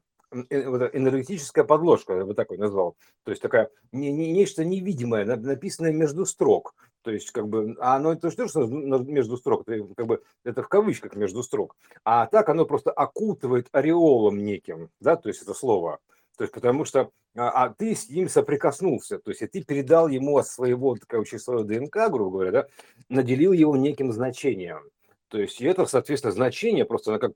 [0.50, 2.98] Э, энергетическая подложка, я бы такой назвал.
[3.24, 6.76] То есть такая не, не, нечто невидимое, написанное между строк.
[7.04, 10.64] То есть, как бы, а оно это что, что между строк, это, как бы, это
[10.64, 11.76] в кавычках между строк.
[12.04, 16.00] А так оно просто окутывает ореолом неким, да, то есть это слово.
[16.38, 20.08] То есть, потому что а, а ты с ним соприкоснулся, то есть и ты передал
[20.10, 22.68] ему от своего, короче, своего ДНК, грубо говоря, да,
[23.08, 24.90] наделил его неким значением.
[25.30, 27.32] То есть и это, соответственно, значение просто оно как,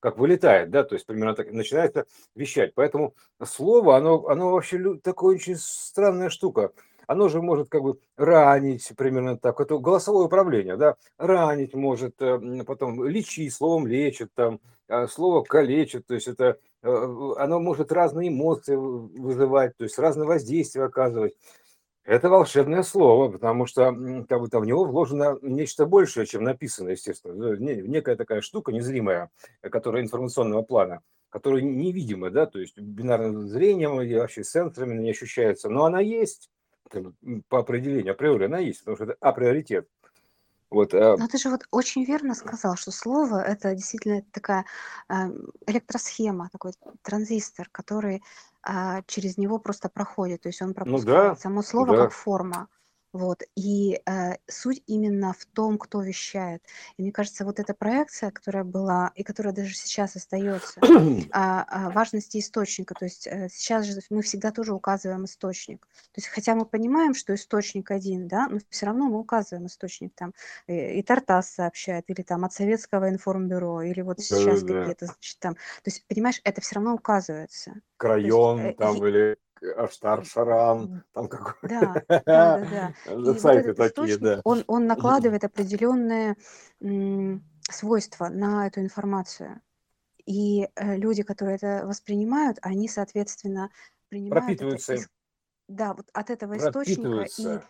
[0.00, 2.74] как вылетает, да, то есть примерно так начинает вещать.
[2.74, 6.72] Поэтому слово, оно, оно вообще такое очень странная штука.
[7.06, 9.60] Оно же может как бы ранить, примерно так.
[9.60, 16.06] Это голосовое управление, да, ранить может, э, потом лечить, словом лечит, там, а слово калечит,
[16.06, 21.34] то есть это, э, оно может разные эмоции вызывать, то есть разные воздействия оказывать.
[22.06, 23.86] Это волшебное слово, потому что
[24.28, 27.34] как бы, там в него вложено нечто большее, чем написано, естественно.
[27.34, 29.28] Ну, некая такая штука незримая,
[29.60, 35.68] которая информационного плана, которая невидимая, да, то есть бинарным зрением и вообще сенсорами не ощущается,
[35.68, 36.48] но она есть
[37.48, 39.88] по определению, априори она есть, потому что это априоритет.
[40.70, 41.16] Вот, а...
[41.16, 44.64] Но ты же вот очень верно сказал, что слово это действительно такая
[45.08, 45.14] э,
[45.66, 48.22] электросхема, такой транзистор, который
[48.68, 52.02] э, через него просто проходит, то есть он пропускает ну, да, само слово да.
[52.04, 52.68] как форма.
[53.16, 53.42] Вот.
[53.56, 56.62] И э, суть именно в том, кто вещает.
[56.98, 60.80] И мне кажется, вот эта проекция, которая была, и которая даже сейчас остается,
[61.32, 62.94] о, о важности источника.
[62.94, 65.86] То есть э, сейчас же мы всегда тоже указываем источник.
[65.86, 70.12] То есть хотя мы понимаем, что источник один, да, но все равно мы указываем источник.
[70.14, 70.34] Там
[70.66, 75.38] и, и Тартас сообщает, или там от Советского информбюро, или вот сейчас да, какие-то, значит,
[75.38, 75.54] там.
[75.54, 77.80] То есть, понимаешь, это все равно указывается.
[77.96, 82.58] Крайон есть, э, там, или Аштар Шаран, там какой Да, да, да,
[83.04, 83.12] да.
[83.12, 84.40] И вот сайты этот такие, источник, да.
[84.44, 86.36] он, он накладывает определенные
[87.70, 89.60] свойства на эту информацию.
[90.24, 93.70] И э, люди, которые это воспринимают, они, соответственно,
[94.08, 95.08] принимают это Пропитываются из,
[95.68, 97.60] да, вот от этого источника и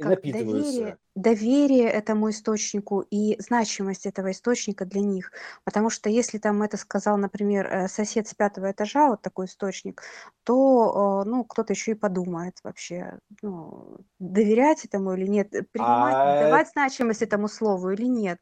[0.00, 0.98] как доверие, напитываются.
[1.14, 5.32] доверие этому источнику и значимость этого источника для них.
[5.64, 10.02] Потому что если там это сказал, например, э, сосед с пятого этажа, вот такой источник,
[10.44, 16.14] то, э, ну, кто-то еще и подумает вообще, ну, доверять этому или нет, э, принимать,
[16.14, 18.38] А давать значимость этому слову или нет.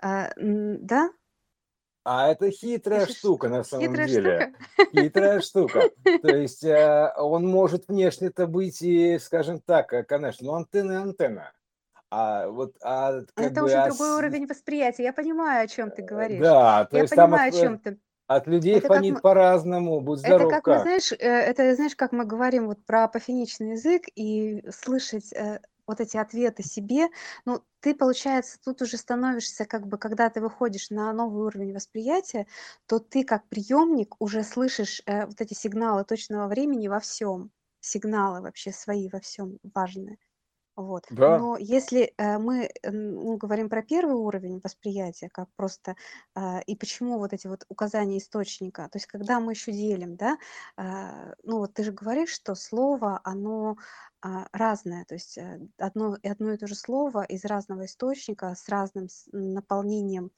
[0.00, 1.10] А, Да?
[2.04, 4.54] А это хитрая штука на самом хитрая деле.
[4.76, 4.90] штука?
[5.00, 5.90] Хитрая штука.
[6.22, 11.52] То есть э, он может внешне-то быть и, скажем так, э, конечно, ну антенна антенна.
[12.10, 15.04] А вот, а как Это бы, уже а другой уровень восприятия.
[15.04, 16.40] Я понимаю, о чем ты э, говоришь.
[16.40, 17.98] да, то Я есть там от, понимаю, о чем ты.
[18.26, 20.82] от людей Это как фонит мы, по-разному, будь это здоров как мы, как.
[20.82, 25.32] знаешь, это знаешь, как мы говорим вот про апофеничный язык и слышать
[25.86, 27.08] вот эти ответы себе,
[27.44, 32.46] ну, ты, получается, тут уже становишься, как бы, когда ты выходишь на новый уровень восприятия,
[32.86, 38.40] то ты как приемник уже слышишь э, вот эти сигналы точного времени во всем, сигналы
[38.42, 40.18] вообще свои во всем важные.
[40.76, 41.04] Вот.
[41.10, 45.96] Да, Но если э, мы э, ну, говорим про первый уровень восприятия, как просто
[46.34, 50.38] э, и почему вот эти вот указания источника, то есть когда мы еще делим, да,
[50.78, 53.76] э, ну вот ты же говоришь, что слово, оно
[54.22, 58.54] а, разное, то есть э, одно, и одно и то же слово из разного источника
[58.54, 60.30] с разным с- наполнением,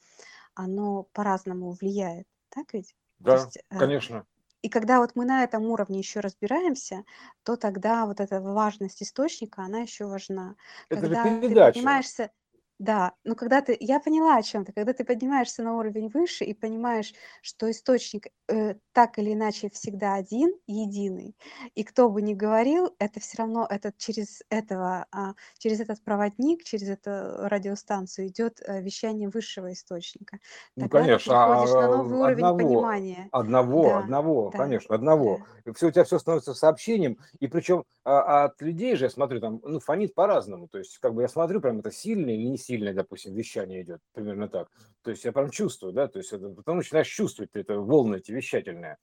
[0.54, 2.96] оно по-разному влияет, так ведь?
[3.28, 4.26] То да, есть э, конечно.
[4.64, 7.04] И когда вот мы на этом уровне еще разбираемся,
[7.44, 10.56] то тогда вот эта важность источника, она еще важна.
[10.88, 11.90] Это же Когда ты передача.
[11.96, 12.30] поднимаешься,
[12.78, 16.44] да, но когда ты, я поняла о чем ты, когда ты поднимаешься на уровень выше
[16.44, 21.36] и понимаешь, что источник э, так или иначе всегда один, единый,
[21.74, 26.64] и кто бы ни говорил, это все равно этот через этого, а, через этот проводник,
[26.64, 27.10] через эту
[27.48, 30.38] радиостанцию идет э, вещание высшего источника.
[30.76, 33.30] Ну, Тогда ты конечно, на а, новый уровень одного, понимания.
[33.30, 35.42] одного, Да, одного, да, конечно, одного.
[35.42, 35.46] да.
[35.74, 39.60] Все у тебя все становится сообщением, и причем а, от людей же я смотрю там,
[39.62, 42.94] ну фонит по-разному, то есть как бы я смотрю, прям это сильное или не сильное,
[42.94, 44.70] допустим, вещание идет, примерно так.
[45.02, 48.32] То есть я прям чувствую, да, то есть это, потом начинаешь чувствовать это волны эти
[48.32, 48.96] вещательные.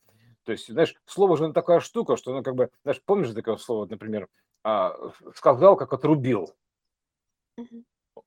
[0.43, 3.85] То есть, знаешь, слово же такая штука, что оно как бы, знаешь, помнишь такое слово,
[3.85, 4.27] например,
[4.63, 4.95] а,
[5.35, 6.53] сказал, как отрубил.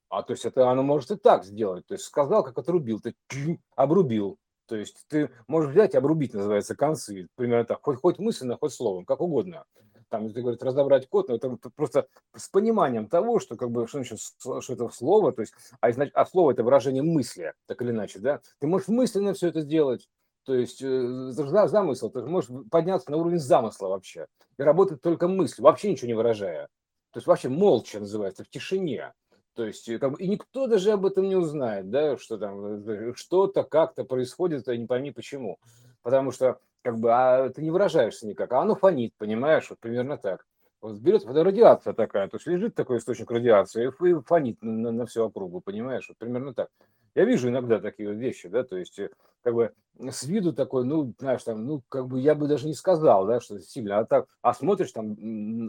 [0.08, 1.86] А то есть это оно может и так сделать.
[1.86, 4.38] То есть сказал, как отрубил, ты чу, обрубил.
[4.66, 7.28] То есть ты можешь взять и обрубить, называется, концы.
[7.34, 7.80] Примерно так.
[7.82, 9.64] Хоть, хоть мысленно, хоть словом, как угодно.
[10.08, 13.86] Там, если говорит, разобрать код, но это вот просто с пониманием того, что как бы
[13.86, 17.80] что, значит, что это слово, то есть, а, изнач- а слово это выражение мысли, так
[17.82, 18.40] или иначе, да.
[18.58, 20.08] Ты можешь мысленно все это сделать.
[20.44, 24.26] То есть э, за- замысел, ты можешь подняться на уровень замысла вообще.
[24.58, 26.68] И работать только мысль, вообще ничего не выражая.
[27.12, 29.14] То есть вообще молча называется, в тишине.
[29.54, 33.12] То есть, э, как и никто даже об этом не узнает, да, что там э,
[33.14, 35.58] что-то как-то происходит, а не пойми почему.
[36.02, 40.18] Потому что, как бы, а ты не выражаешься никак, а оно фонит, понимаешь, вот примерно
[40.18, 40.44] так.
[40.82, 45.06] Вот берет вот радиация такая, то есть лежит такой источник радиации и фонит на, на
[45.06, 46.68] всю округу, понимаешь, вот примерно так.
[47.14, 49.08] Я вижу иногда такие вот вещи, да, то есть, э,
[49.42, 52.74] как бы, с виду такой, ну, знаешь, там, ну, как бы я бы даже не
[52.74, 55.16] сказал, да, что сильно, а так, а смотришь, там,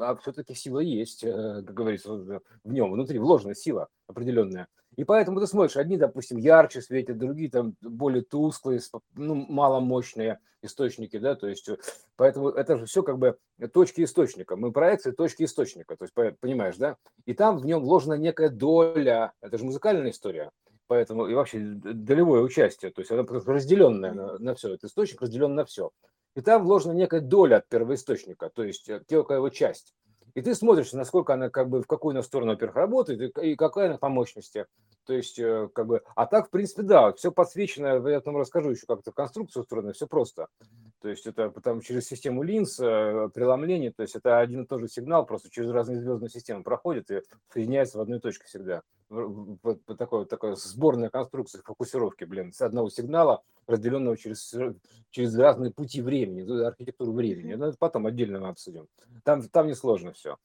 [0.01, 4.67] а все-таки сила есть, э, как говорится, в нем, внутри вложена сила определенная.
[4.95, 8.79] И поэтому ты смотришь, одни, допустим, ярче светят, другие там более тусклые,
[9.15, 11.77] ну, маломощные источники, да, то есть, э,
[12.15, 13.37] поэтому это же все как бы
[13.73, 14.55] точки источника.
[14.55, 16.97] Мы проекции точки источника, то есть, по- понимаешь, да?
[17.25, 20.51] И там в нем вложена некая доля, это же музыкальная история,
[20.87, 25.55] поэтому и вообще долевое участие, то есть она разделенная на, на все, этот источник разделен
[25.55, 25.91] на все.
[26.35, 29.93] И там вложена некая доля от первоисточника, то есть э, некая его часть.
[30.35, 33.87] И ты смотришь, насколько она как бы в какую она сторону, во-первых, работает и, какая
[33.87, 34.65] она по мощности.
[35.05, 38.71] То есть, э, как бы, а так, в принципе, да, все подсвечено, я там расскажу
[38.71, 40.47] еще, как это конструкция устроена, все просто.
[41.01, 44.81] То есть это потом через систему линз, э, преломления, то есть это один и тот
[44.81, 47.21] же сигнал, просто через разные звездные системы проходит и
[47.53, 48.81] соединяется в одной точке всегда.
[49.07, 54.53] Вот такая сборная конструкция фокусировки, блин, с одного сигнала, разделенного через,
[55.09, 57.53] через разные пути времени, ну, архитектуру времени.
[57.55, 58.87] Но это потом отдельно мы обсудим.
[59.23, 60.37] Там, там несложно все.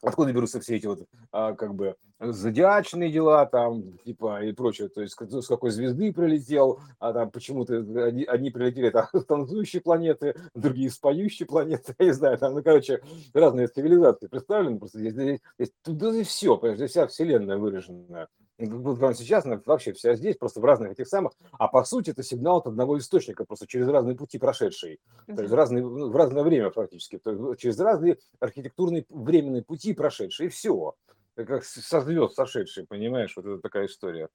[0.00, 5.00] Откуда берутся все эти вот, а, как бы, зодиачные дела там, типа, и прочее, то
[5.00, 10.34] есть с какой звезды прилетел, а там почему-то одни, одни прилетели там с танцующие планеты,
[10.54, 13.00] другие с планеты, я не знаю, там, ну, короче,
[13.32, 18.28] разные цивилизации представлены, просто здесь, здесь, здесь, тут здесь все, здесь вся вселенная выражена.
[18.66, 22.22] Прямо сейчас она вообще вся здесь, просто в разных этих самых, а по сути это
[22.22, 26.42] сигнал от одного источника, просто через разные пути прошедшие, то есть разные, ну, в разное
[26.42, 30.94] время практически, то есть через разные архитектурные временные пути прошедшие, и все.
[31.34, 34.28] Как со звезд сошедшие, понимаешь, вот это такая история.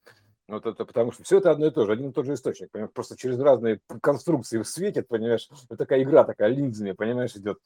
[0.47, 2.71] Вот это потому что все это одно и то же, один и тот же источник,
[2.71, 2.93] понимаешь?
[2.93, 7.59] просто через разные конструкции светит, понимаешь, вот такая игра такая линзами, понимаешь, идет.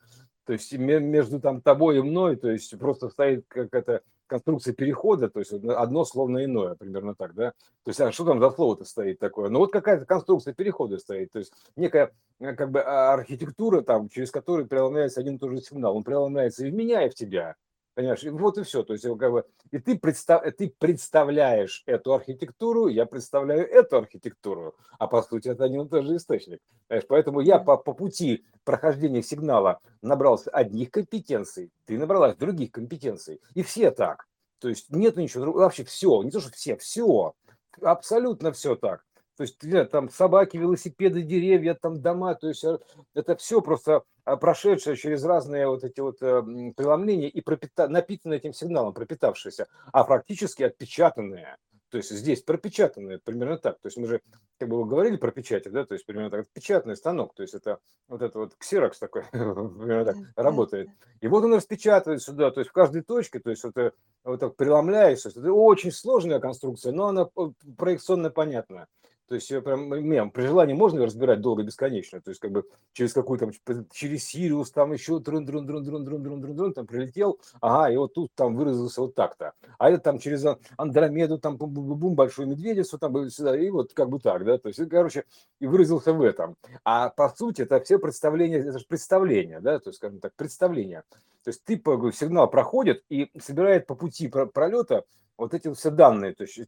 [0.46, 5.40] То есть между там тобой и мной, то есть просто стоит какая-то конструкция перехода, то
[5.40, 7.52] есть одно словно иное, примерно так, да?
[7.84, 9.50] То есть а что там за слово-то стоит такое?
[9.50, 14.08] Ну вот какая-то конструкция перехода стоит, то есть некая э, как бы а, архитектура там,
[14.08, 17.14] через которую преломляется один и тот же сигнал, он преломляется и в меня, и в
[17.14, 17.56] тебя,
[17.94, 18.84] Понимаешь, вот и все.
[18.84, 24.76] То есть, как бы, и ты, представ, ты представляешь эту архитектуру, я представляю эту архитектуру,
[24.98, 26.60] а по сути это один и тот же источник.
[26.88, 27.06] Понимаешь?
[27.10, 33.42] Поэтому я по, по пути прохождения сигнала набрался одних компетенций, ты набралась других компетенций.
[33.56, 34.28] И все так.
[34.60, 37.34] То есть нет ничего другого, вообще все, не то, что все, все,
[37.82, 39.04] абсолютно все так.
[39.36, 39.58] То есть
[39.90, 42.78] там собаки, велосипеды, деревья, там дома, то есть э,
[43.16, 46.42] это все просто а, прошедшее через разные вот эти вот э,
[46.76, 51.58] преломления и пропита, напитанное этим сигналом, пропитавшееся, а практически отпечатанное.
[51.92, 53.78] То есть здесь пропечатанное, примерно так.
[53.82, 54.22] То есть мы же
[54.58, 57.54] как бы вы говорили про печати, да, то есть примерно так, печатный станок, то есть
[57.54, 60.90] это вот это вот ксерокс такой, примерно так работает.
[61.20, 63.92] И вот он распечатывает сюда, то есть в каждой точке, то есть это
[64.24, 65.30] вот так преломляется.
[65.30, 67.42] Это очень сложная конструкция, но она э,
[67.78, 68.88] проекционно понятная.
[69.32, 72.20] То есть прям мем, при желании можно разбирать долго, бесконечно.
[72.20, 73.50] То есть как бы через какую-то,
[73.94, 77.94] через Сириус, там еще трун трун трун трун трун трун трун трун там прилетел, ага,
[77.94, 79.54] и вот тут там выразился вот так-то.
[79.78, 83.94] А это там через Андромеду, там бум, бум, бум большую медведицу, там сюда, и вот
[83.94, 84.58] как бы так, да.
[84.58, 85.24] То есть, короче,
[85.62, 86.58] и выразился в этом.
[86.84, 91.04] А по сути это все представление, это же представление, да, то есть, скажем так, представление.
[91.46, 95.06] То есть ты сигнал проходит и собирает по пути пролета
[95.38, 96.60] вот эти все данные, то есть,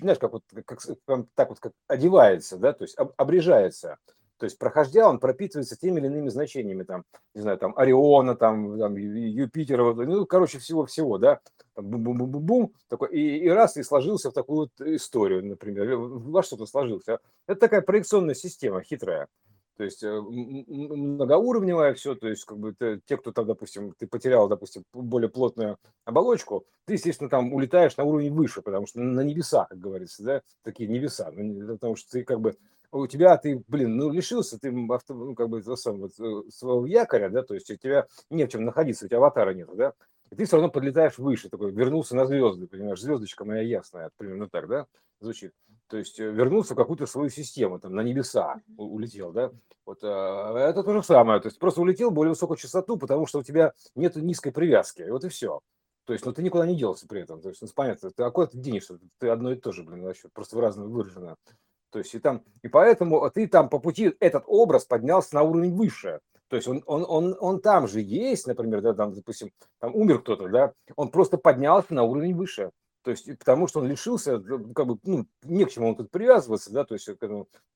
[0.00, 0.80] знаешь, как вот как,
[1.34, 3.98] так вот как одевается, да, то есть обрежается.
[4.38, 7.04] То есть, проходя, он пропитывается теми или иными значениями, там,
[7.34, 11.38] не знаю, там, Ориона, там, там Юпитера, ну, короче, всего-всего, да,
[11.76, 17.20] бум-бум-бум-бум, такой, и, и раз, и сложился в такую вот историю, например, во что-то сложился.
[17.46, 19.28] Это такая проекционная система хитрая
[19.76, 24.06] то есть э, многоуровневое все, то есть как бы ты, те, кто там, допустим, ты
[24.06, 29.20] потерял, допустим, более плотную оболочку, ты, естественно, там улетаешь на уровень выше, потому что на
[29.20, 32.56] небеса, как говорится, да, такие небеса, ну, потому что ты как бы
[32.92, 36.86] у тебя ты, блин, ну лишился ты авто, ну, как бы сам, вот, э, своего
[36.86, 39.92] якоря, да, то есть у тебя не в чем находиться, у тебя аватара нет, да,
[40.30, 44.48] и ты все равно подлетаешь выше, такой вернулся на звезды, понимаешь, звездочка моя ясная, примерно
[44.48, 44.86] так, да,
[45.20, 45.52] звучит
[45.88, 49.50] то есть э, вернулся в какую-то свою систему, там, на небеса улетел, да,
[49.84, 53.40] вот а, это то же самое, то есть просто улетел более высокую частоту, потому что
[53.40, 55.60] у тебя нет низкой привязки, и вот и все.
[56.06, 58.30] То есть, ну ты никуда не делся при этом, то есть, ну, понятно, ты, а
[58.30, 61.36] куда ты денешься, ты одно и то же, блин, вообще, просто в разную выражено.
[61.90, 65.74] То есть, и там, и поэтому ты там по пути этот образ поднялся на уровень
[65.74, 69.94] выше, то есть он, он, он, он там же есть, например, да, там, допустим, там
[69.94, 72.70] умер кто-то, да, он просто поднялся на уровень выше.
[73.04, 76.72] То есть, потому что он лишился, как бы, ну, не к чему он тут привязываться,
[76.72, 77.06] да, то есть,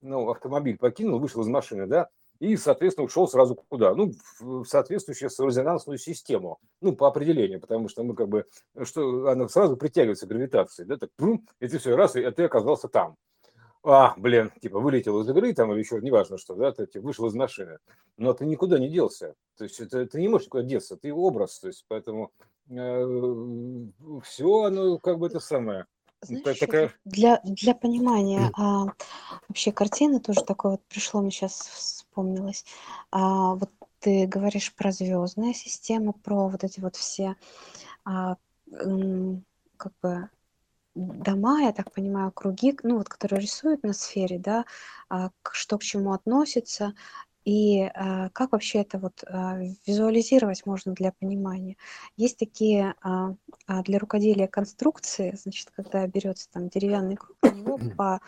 [0.01, 2.09] ну, автомобиль покинул, вышел из машины, да,
[2.41, 3.95] и, соответственно, ушел сразу куда?
[3.95, 8.47] Ну, в соответствующую резонансную систему, ну, по определению, потому что мы как бы,
[8.85, 12.89] что она сразу притягивается гравитацией, да, так, пум, и ты все, раз, и ты оказался
[12.89, 13.17] там.
[13.85, 17.27] А, блин, типа, вылетел из игры там или еще, неважно что, да, ты типа, вышел
[17.27, 17.79] из машины,
[18.17, 21.59] но ты никуда не делся, то есть это, ты не можешь никуда деться, ты образ,
[21.61, 22.33] то есть поэтому
[22.71, 23.05] Э,
[24.23, 25.87] все оно как бы это самое.
[26.21, 26.93] Знаешь, такая...
[27.05, 28.87] для, для понимания а,
[29.49, 32.65] вообще картины тоже такое вот пришло, мне сейчас вспомнилось.
[33.13, 37.37] А, вот ты говоришь про звездные системы, про вот эти вот все
[38.05, 38.37] а,
[39.77, 40.29] как бы
[40.95, 44.65] дома, я так понимаю, круги, ну вот, которые рисуют на сфере, да,
[45.09, 46.95] а, что к чему относится,
[47.45, 51.77] и а, как вообще это вот а, визуализировать можно для понимания?
[52.17, 52.95] Есть такие
[53.67, 58.21] для рукоделия конструкции, значит, когда берется там деревянный круг, у него по,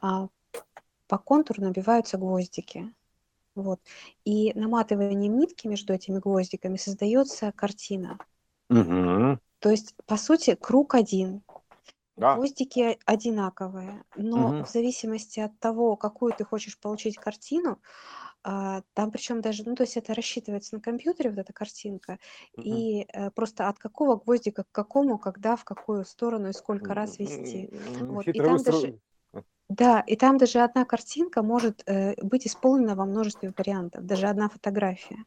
[0.00, 2.94] по контуру набиваются гвоздики.
[3.54, 3.80] Вот.
[4.24, 8.18] И наматыванием нитки между этими гвоздиками создается картина.
[8.68, 9.38] Угу.
[9.60, 11.42] То есть, по сути, круг один,
[12.16, 12.36] да.
[12.36, 14.64] Гвоздики одинаковые, но угу.
[14.64, 17.80] в зависимости от того, какую ты хочешь получить картину,
[18.44, 22.18] а, там причем даже, ну, то есть это рассчитывается на компьютере, вот эта картинка,
[22.56, 22.66] Мгм.
[22.66, 27.18] и э, просто от какого гвоздика к какому, когда, в какую сторону и сколько раз
[27.18, 27.70] вести.
[28.00, 28.28] Вот.
[28.28, 29.00] И там даже,
[29.68, 34.48] да, и там даже одна картинка может э, быть исполнена во множестве вариантов, даже одна
[34.48, 35.24] фотография.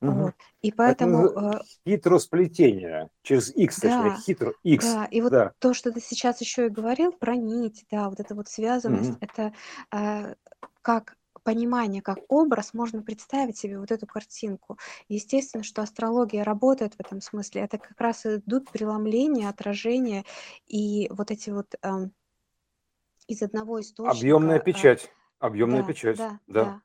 [0.00, 0.34] Вот.
[0.62, 5.32] И Это поэтому назы- э, хитросплетение через X, точнее, да, хитро X, да, и вот
[5.32, 5.52] да.
[5.58, 9.20] то, что ты сейчас еще и говорил про нить, да, вот эта вот связанность, Мгм.
[9.20, 9.52] это
[9.92, 10.34] э,
[10.82, 14.78] как понимание, как образ, можно представить себе вот эту картинку.
[15.08, 17.62] Естественно, что астрология работает в этом смысле.
[17.62, 20.24] Это как раз идут преломления, отражения
[20.66, 22.12] и вот эти вот эм,
[23.28, 24.60] из одного Объемная источника.
[24.60, 26.82] э, печать, объемная да, печать, да, да, да.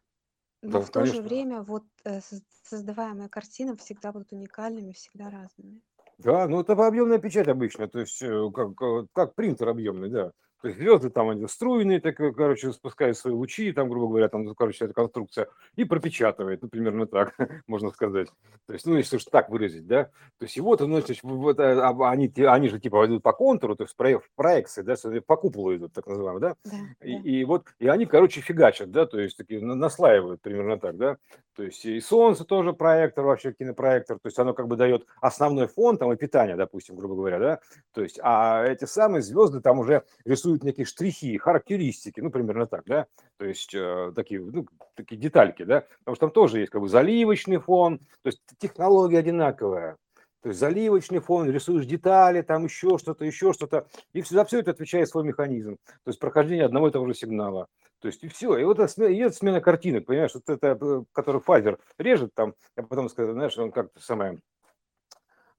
[0.64, 1.22] Но да, в то же конечно.
[1.22, 5.82] время вот э, соз- создаваемые картины всегда будут уникальными, всегда разными.
[6.18, 10.32] Да, ну это объемная печать обычно, то есть э, как, э, как принтер объемный, да.
[10.62, 14.30] То есть звезды там они струйные, так, э, короче, спускают свои лучи, там, грубо говоря,
[14.30, 17.34] там, короче, эта конструкция, и пропечатывает, ну, примерно так,
[17.68, 18.28] можно сказать.
[18.68, 20.05] То есть, ну, если уж так выразить, да.
[20.38, 23.34] То есть, и вот, ну, то есть, вот, э, они, они же, типа, идут по
[23.34, 24.95] контуру, то есть, в проекции, да,
[25.26, 26.55] по куполу идут, так называемые, да.
[26.64, 27.30] Да, И, да.
[27.30, 31.18] и вот, и они, короче, фигачат, да, то есть, такие, на- наслаивают примерно так, да.
[31.55, 35.68] То есть, и Солнце тоже проектор, вообще кинопроектор, то есть, оно как бы дает основной
[35.68, 37.59] фон, там, и питание, допустим, грубо говоря, да.
[37.93, 42.84] То есть, а эти самые звезды там уже рисуют некие штрихи, характеристики, ну, примерно так,
[42.86, 46.82] да, то есть э, такие, ну, такие детальки, да, потому что там тоже есть как
[46.82, 49.97] бы заливочный фон, то есть технология одинаковая,
[50.41, 54.72] то есть заливочный фон, рисуешь детали, там еще что-то, еще что-то, и за все это
[54.72, 57.68] отвечает свой механизм, то есть прохождение одного и того же сигнала.
[58.02, 58.58] То есть и все.
[58.58, 63.10] И вот это смена, картинок, понимаешь, вот это, э, который фазер режет там, я потом
[63.10, 64.39] сказал, знаешь, он как-то самое,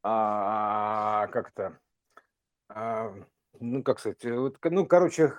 [0.03, 1.79] а, как-то,
[2.69, 3.15] а,
[3.61, 5.33] ну, как сказать, э, вот, ну, короче,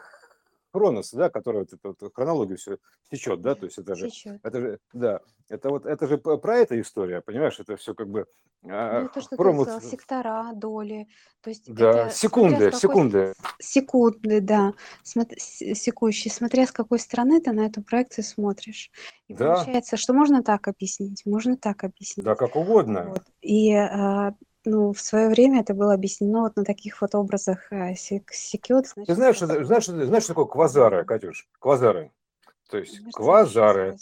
[0.73, 2.77] Хронос, да, который вот эту вот хронологию все
[3.11, 4.39] сечет, да, Да, то есть это же, сечет.
[4.43, 8.09] это же, да, это вот, это же п- про эту история, понимаешь, это все как
[8.09, 8.25] бы
[8.63, 11.07] Ну а, то, что ты сказал, сектора, доли,
[11.41, 16.65] то есть да, это смотря с секунды, какой секунды, секунды, да, смот- с- секущие, смотря
[16.65, 18.89] с какой стороны ты на эту проекцию смотришь.
[19.27, 22.25] И да, получается, что можно так объяснить, можно так да, объяснить.
[22.35, 23.09] как угодно.
[23.09, 23.23] Вот.
[23.41, 24.33] И а,
[24.65, 28.85] ну, в свое время это было объяснено вот на таких вот образах а, сек- секет,
[29.05, 31.47] Ты знаешь, что, знаешь, что- знаешь, что такое квазары, Катюш?
[31.59, 32.11] Квазары.
[32.69, 33.97] То есть мерцающие квазары.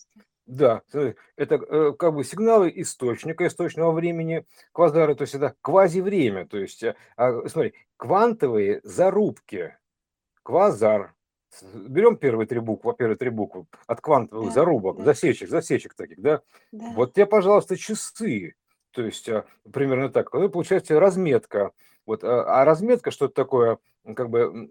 [0.47, 6.45] Да, э, это э, как бы сигналы источника, источного времени, квазары, то есть это квазивремя,
[6.45, 9.78] то есть, э, а, смотри, квантовые зарубки,
[10.43, 11.14] квазар.
[11.74, 16.20] Берем первые три буквы, первые три буквы от квантовых Да, зарубок, да, засечек, засечек таких,
[16.22, 16.41] да.
[16.72, 16.91] да.
[16.95, 18.55] Вот тебе, пожалуйста, часы,
[18.92, 20.34] то есть а, примерно так.
[20.34, 21.72] Ну, получается разметка.
[22.06, 23.78] Вот, а а разметка, что это такое?
[24.16, 24.70] Как бы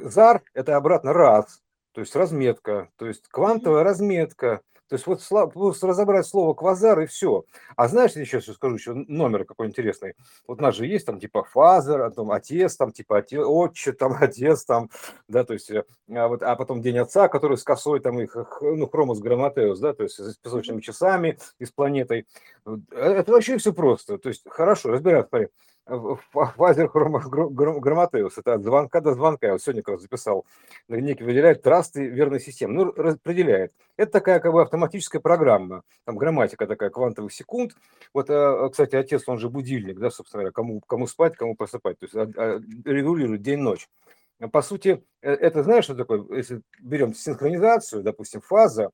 [0.00, 1.62] зар– это обратно раз,
[1.92, 4.62] то есть разметка, то есть квантовая разметка.
[4.88, 5.22] То есть вот
[5.52, 7.44] просто разобрать слово квазар и все.
[7.76, 10.14] А знаешь, я сейчас скажу еще номер какой интересный.
[10.46, 13.92] Вот у нас же есть там типа фазер, а там отец, там типа отец, отче,
[13.92, 14.90] там отец, там,
[15.28, 18.36] да, то есть, э, а, вот, а потом день отца, который с косой, там их,
[18.60, 22.26] ну, хромос грамотеус, да, то есть с песочными часами и с планетой.
[22.66, 24.18] Э, Это вообще все просто.
[24.18, 25.48] То есть хорошо, разбираться, смотри.
[25.88, 29.82] В- фа- Фазер хромо- гро- гро- грамотеус, это от звонка до звонка, я вот сегодня
[29.82, 30.44] как раз записал,
[30.88, 33.72] некий выделяет трасты верной системы, ну, распределяет.
[33.96, 37.74] Это такая как бы автоматическая программа, там грамматика такая квантовых секунд.
[38.12, 41.98] Вот, э, кстати, отец, он же будильник, да, собственно говоря, кому, кому спать, кому просыпать,
[41.98, 43.88] то есть а, а, регулирует день-ночь.
[44.52, 48.90] По сути, э, это знаешь, что такое, если берем синхронизацию, допустим, фаза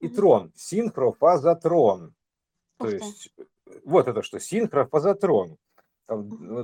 [0.00, 2.14] и трон, синхрофазотрон,
[2.78, 2.96] то Ух ты.
[2.96, 3.44] есть э,
[3.84, 5.56] вот это что, синхрофазотрон.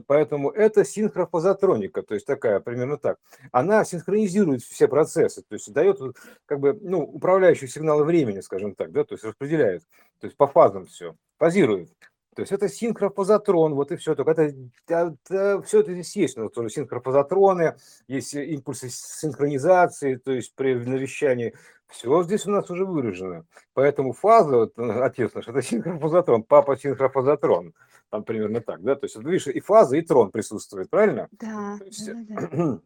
[0.06, 3.18] Поэтому это синхрофазотроника, то есть такая, примерно так.
[3.50, 6.16] Она синхронизирует все процессы, то есть дает вот
[6.46, 9.82] как бы, ну, управляющие сигналы времени, скажем так, да, то есть распределяет,
[10.20, 11.90] то есть по фазам все, фазирует.
[12.34, 14.14] То есть это синхрофазотрон, вот и все.
[14.14, 17.76] Только это, все это здесь есть, но тоже синхрофазотроны,
[18.08, 21.54] есть э, импульсы синхронизации, то есть при навещании.
[21.92, 23.44] Все здесь у нас уже выражено.
[23.74, 27.74] Поэтому фаза, вот, э, отец наш, это синхрофазотрон, папа синхрофазотрон.
[28.10, 28.94] Там примерно так, да?
[28.96, 31.28] То есть, видишь, и фаза, и трон присутствует, правильно?
[31.32, 32.78] Да, То есть, да, да, да.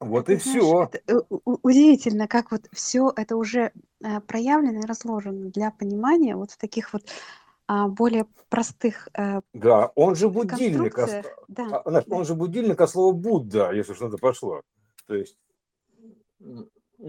[0.00, 0.90] вот и знаешь, все.
[1.06, 3.72] э, удивительно, как вот все это уже
[4.02, 7.02] э, проявлено и разложено для понимания вот в таких вот
[7.68, 11.22] а, более простых э, Да, он же будильник, а.
[11.48, 14.62] Да, а, он же будильник, а слово Будда, если что-то пошло.
[15.06, 15.38] То есть,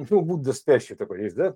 [0.10, 1.56] ну, Будда спящий такой есть, да?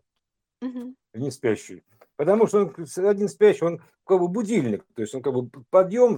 [0.62, 0.96] Мгм.
[1.14, 1.84] не спящий.
[2.16, 6.18] Потому что он один спящий, он как бы будильник, то есть он как бы подъем,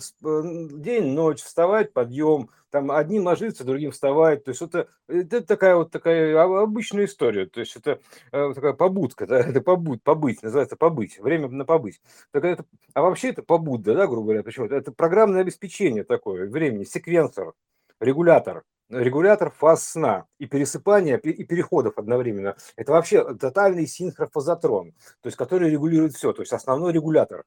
[0.81, 5.91] день, ночь, вставать, подъем, там одним ложиться, другим вставать, то есть это, это такая вот
[5.91, 7.99] такая обычная история, то есть это
[8.31, 12.01] э, такая побудка, да, это побудь, побыть, называется побыть, время на побыть.
[12.31, 12.63] Так это,
[12.93, 14.67] а вообще это побудда, да, грубо говоря, почему?
[14.67, 17.55] Это программное обеспечение такое времени, секвенсор,
[17.99, 22.55] регулятор, регулятор фаз сна и пересыпания, пе- и переходов одновременно.
[22.75, 24.91] Это вообще тотальный синхрофазотрон,
[25.21, 27.43] то есть который регулирует все, то есть основной регулятор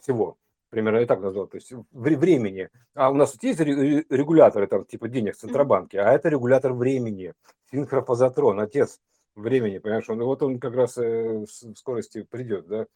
[0.00, 0.36] всего.
[0.68, 2.68] Примерно я так назвал, то есть времени.
[2.94, 7.34] А у нас вот есть регуляторы, там, типа денег в Центробанке, а это регулятор времени,
[7.70, 8.98] синхрофазотрон, отец
[9.36, 12.86] времени, понимаешь, он, вот он как раз э, в скорости придет, да,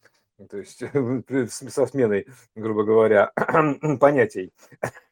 [0.49, 0.83] то есть
[1.73, 3.33] со сменой, грубо говоря,
[4.01, 4.53] понятий,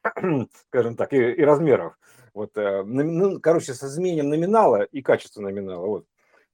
[0.69, 1.99] скажем так, и, и размеров.
[2.35, 5.87] Вот, э, ну, короче, с изменением номинала и качества номинала.
[5.87, 6.07] Вот.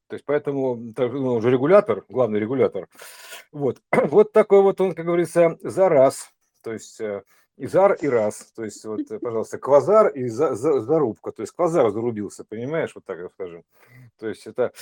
[0.08, 2.88] То есть поэтому ну, уже регулятор, главный регулятор.
[3.52, 3.80] Вот.
[3.92, 6.30] вот такой вот он, как говорится, за раз.
[6.62, 7.22] То есть э,
[7.56, 8.52] и зар, и раз.
[8.56, 11.32] То есть, вот, пожалуйста, квазар и за, за, зарубка.
[11.32, 13.64] То есть квазар зарубился, понимаешь, вот так скажем.
[14.18, 14.72] То есть это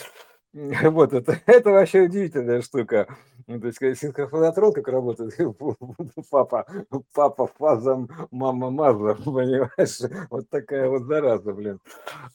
[0.90, 3.06] вот это, это вообще удивительная штука.
[3.46, 5.34] Ну, то есть, синхрофонотрон как работает,
[6.30, 6.66] папа,
[7.14, 9.98] папа фазом, мама маза, понимаешь?
[10.30, 11.80] Вот такая вот зараза, блин.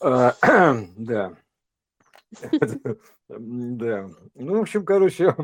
[0.00, 0.34] А,
[0.96, 1.32] да.
[3.28, 4.08] Да.
[4.34, 5.34] Ну, в общем, короче,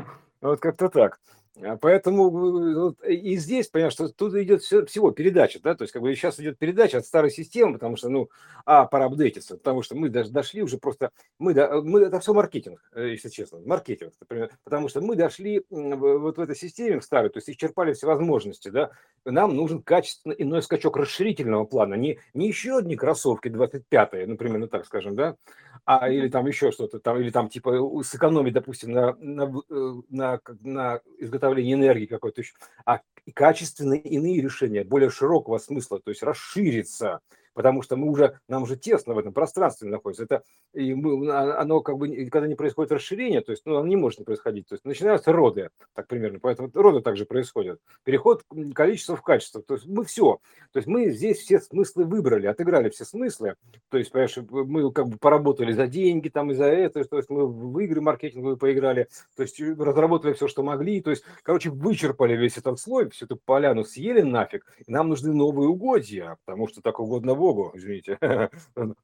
[0.41, 1.19] вот как-то так.
[1.61, 5.93] А поэтому вот, и здесь, понятно, что тут идет все, всего передача, да, то есть
[5.93, 8.29] как бы сейчас идет передача от старой системы, потому что, ну,
[8.65, 11.53] а, пора апдейтиться, потому что мы даже дошли уже просто, мы,
[11.83, 16.41] мы это все маркетинг, э, если честно, маркетинг, например, потому что мы дошли вот в
[16.41, 18.91] этой системе в старой, то есть исчерпали все возможности, да,
[19.23, 24.67] нам нужен качественно иной скачок расширительного плана, не, не еще одни кроссовки 25-е, например, ну
[24.67, 25.37] так скажем, да,
[25.85, 30.39] а или там еще что-то, там, или там типа сэкономить, допустим, на, на, э, на,
[30.61, 32.41] на изготовлении энергии какой-то,
[32.85, 33.01] а
[33.33, 37.21] качественные иные решения, более широкого смысла, то есть расшириться,
[37.55, 40.25] потому что мы уже, нам уже тесно в этом пространстве находится.
[40.25, 40.43] Это,
[40.73, 43.95] и мы, а, оно как бы, когда не происходит расширение, то есть, ну, оно не
[43.95, 44.67] может не происходить.
[44.67, 46.39] То есть начинаются роды, так примерно.
[46.39, 47.79] Поэтому роды также происходят.
[48.03, 48.43] Переход
[48.73, 49.63] количества в качество.
[49.63, 50.39] То есть мы все.
[50.73, 53.55] То есть мы здесь все смыслы выбрали, отыграли все смыслы.
[53.89, 57.05] То есть, понимаешь, мы как бы поработали за деньги там и за это.
[57.05, 59.07] То есть мы в игры маркетинговые поиграли.
[59.37, 61.01] То есть разработали все, что могли.
[61.01, 64.65] То есть, короче, вычерпали весь этот слой, всю эту поляну съели нафиг.
[64.85, 68.17] И нам нужны новые угодья, потому что так угодно Богу, извините.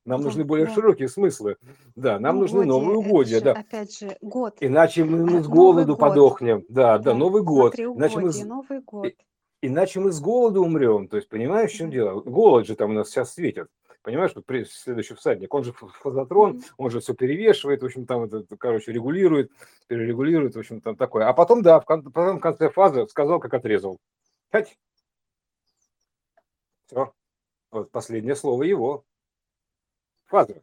[0.06, 0.74] Нам нужны более да.
[0.74, 1.58] широкие смыслы.
[1.96, 3.38] Да, нам ну, нужны новые угодья.
[3.38, 3.52] Же, да.
[3.54, 4.58] Опять же, год.
[4.62, 6.64] Иначе мы, с голоду подохнем.
[6.70, 7.78] Да, да, да, Новый год.
[7.78, 9.14] Иначе мы, Новый год.
[9.62, 11.08] Иначе мы с голоду умрем.
[11.08, 12.20] То есть, понимаешь, в чем дело?
[12.22, 13.68] Голод же там у нас сейчас светит.
[14.02, 18.44] Понимаешь, вот следующий всадник, он же фазотрон, он же все перевешивает, в общем, там это,
[18.58, 19.52] короче, регулирует,
[19.86, 21.28] перерегулирует, в общем, там такое.
[21.28, 24.00] А потом, да, в, потом в конце фазы сказал, как отрезал.
[24.50, 24.76] Пять.
[26.88, 27.14] Все.
[27.72, 29.06] Вот последнее слово его.
[30.26, 30.62] Фаза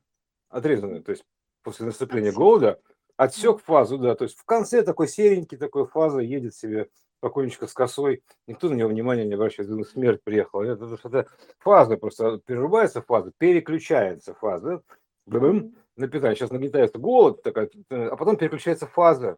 [0.48, 1.24] отрезанная, то есть
[1.62, 2.80] после наступления голода
[3.16, 6.88] отсек фазу, да, то есть в конце такой серенький такой фаза едет себе
[7.18, 10.62] спокойненько с косой, никто на него внимания не обращает, смерть приехала.
[10.62, 14.82] Это, это, это фаза просто перерубается фаза, переключается фаза,
[15.26, 16.36] бэм, на питание.
[16.36, 19.36] Сейчас нагнетается голод, такая, а потом переключается фаза.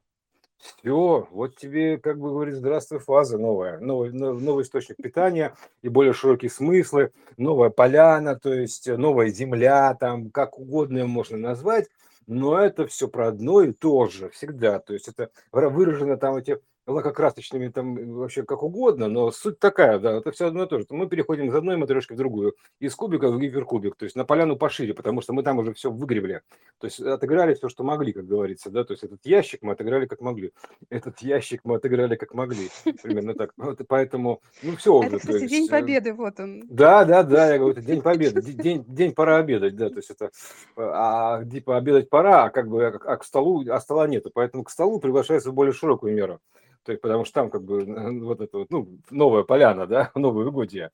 [0.60, 6.12] Все, вот тебе, как бы говорит, здравствуй, фаза новая, новый, новый источник питания и более
[6.12, 11.88] широкие смыслы, новая поляна, то есть новая земля, там, как угодно ее можно назвать,
[12.26, 14.78] но это все про одно и то же всегда.
[14.80, 20.16] То есть это выражено там эти лакокрасочными там вообще как угодно, но суть такая, да,
[20.16, 20.86] это все одно и то же.
[20.90, 24.56] Мы переходим из одной матрешки в другую, из кубика в гиперкубик, то есть на поляну
[24.56, 26.42] пошире, потому что мы там уже все выгребли,
[26.78, 30.06] то есть отыграли все, что могли, как говорится, да, то есть этот ящик мы отыграли
[30.06, 30.52] как могли,
[30.88, 32.68] этот ящик мы отыграли как могли,
[33.02, 33.52] примерно так.
[33.56, 35.08] Вот, поэтому, ну все уже.
[35.08, 36.62] Это, кстати, есть, День э, Победы, вот он.
[36.68, 40.10] Да, да, да, я говорю, это День Победы, день, день пора обедать, да, то есть
[40.10, 40.30] это,
[40.76, 44.64] а, типа обедать пора, а как бы, а, а к столу, а стола нету, поэтому
[44.64, 46.40] к столу приглашается в более широкую меру.
[46.84, 47.84] То есть, потому что там как бы
[48.24, 50.92] вот это вот, ну, новая поляна, да, новые угодья.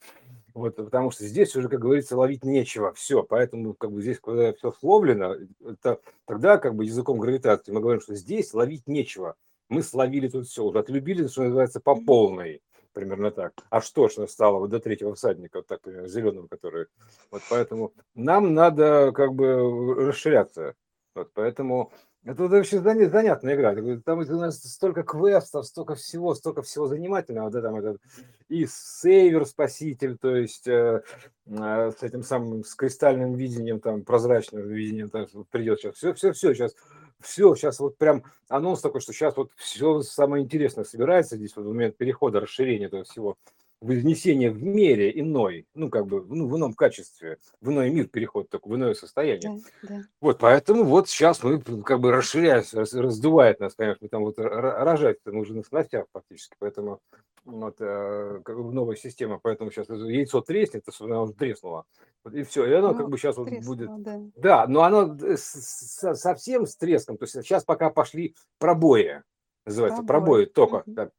[0.55, 3.22] Вот, потому что здесь уже, как говорится, ловить нечего, все.
[3.22, 8.01] Поэтому, как бы здесь, когда все словлено, это, тогда, как бы языком гравитации, мы говорим,
[8.01, 9.37] что здесь ловить нечего.
[9.68, 12.62] Мы словили тут все, уже отлюбили, что называется, по полной
[12.97, 13.53] примерно так.
[13.68, 16.87] А что ж стало вот до третьего всадника, вот так, примерно, зеленого, который...
[17.30, 20.74] Вот поэтому нам надо как бы расширяться.
[21.14, 21.93] Вот поэтому
[22.27, 23.72] это вообще занятная игра.
[24.05, 27.51] Там у нас столько квестов, столько всего, столько всего занимательного.
[27.51, 28.03] Да, там этот
[28.49, 31.05] и сейвер спаситель, то есть э,
[31.47, 35.95] э, с этим самым с кристальным видением, там прозрачным видением, там, придет сейчас.
[35.95, 36.74] Все, все, все сейчас.
[37.20, 41.64] Все, сейчас вот прям анонс такой, что сейчас вот все самое интересное собирается здесь вот
[41.64, 43.37] в момент перехода, расширения этого всего
[43.81, 48.49] вознесение в мире иной, ну, как бы, ну, в ином качестве, в иной мир переход
[48.49, 49.61] такой, в иное состояние.
[49.83, 50.03] Да, да.
[50.20, 55.18] Вот, поэтому вот сейчас мы как бы расширяемся, раздувает нас, конечно, мы там вот рожать
[55.24, 57.01] мы уже на снастях фактически, поэтому
[57.45, 61.85] вот, э, как бы новая система, поэтому сейчас яйцо треснет, оно уже треснуло,
[62.24, 64.20] вот, и все, и оно ну, как бы сейчас вот будет, да.
[64.37, 69.22] да, но оно с, с, совсем с треском, то есть сейчас пока пошли пробои,
[69.66, 70.44] называется, Пробои.
[70.44, 70.84] пробои тока.
[70.94, 71.10] Так,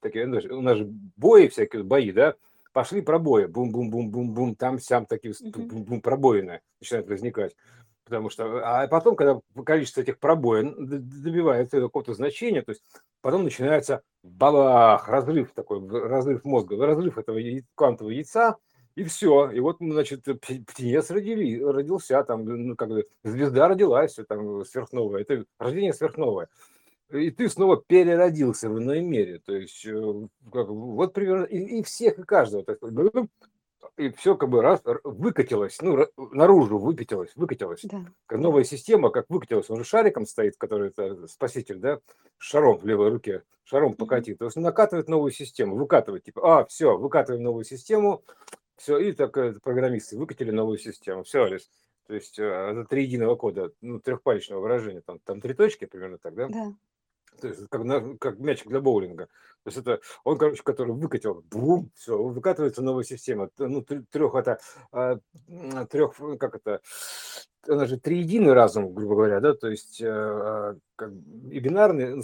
[0.00, 2.34] такие, у нас же бои всякие, бои, да,
[2.72, 7.56] пошли пробои, бум-бум-бум-бум-бум, там сям такие бум-бум пробоины начинают возникать.
[8.04, 12.82] Потому что, а потом, когда количество этих пробоин добивается какого-то значения, то есть
[13.20, 17.38] потом начинается бабах, разрыв такой, разрыв мозга, разрыв этого
[17.74, 18.56] квантового яйца,
[18.96, 19.50] и все.
[19.50, 25.22] И вот, значит, птенец родили, родился, там, ну, как бы звезда родилась, там, сверхновая.
[25.22, 26.48] Это рождение сверхновое
[27.12, 29.40] и ты снова переродился в иной мере.
[29.44, 32.64] То есть, э, как, вот примерно, и, и всех, и каждого.
[32.64, 32.78] так
[33.96, 37.82] и все как бы раз выкатилось, ну, наружу выпятилось, выкатилось.
[37.84, 38.04] Да.
[38.30, 42.00] Новая система, как выкатилась, он же шариком стоит, который это спаситель, да,
[42.38, 44.38] шаром в левой руке, шаром покатит.
[44.38, 48.22] То есть накатывает новую систему, выкатывает, типа, а, все, выкатываем новую систему,
[48.76, 51.70] все, и так э, программисты выкатили новую систему, все, Алис.
[52.06, 56.18] То есть э, это три единого кода, ну, трехпалечного выражения, там, там три точки примерно
[56.18, 56.48] так, да?
[56.48, 56.72] Да.
[57.40, 59.26] То есть как, на- как мячик для боулинга.
[59.64, 63.50] То есть это он, короче, который выкатил, бум, все, выкатывается новая система.
[63.58, 64.58] Ну, трех это,
[65.88, 66.80] трех, как это,
[67.68, 72.22] она же триединый разум, грубо говоря, да, то есть э, а, как, и бинарная э,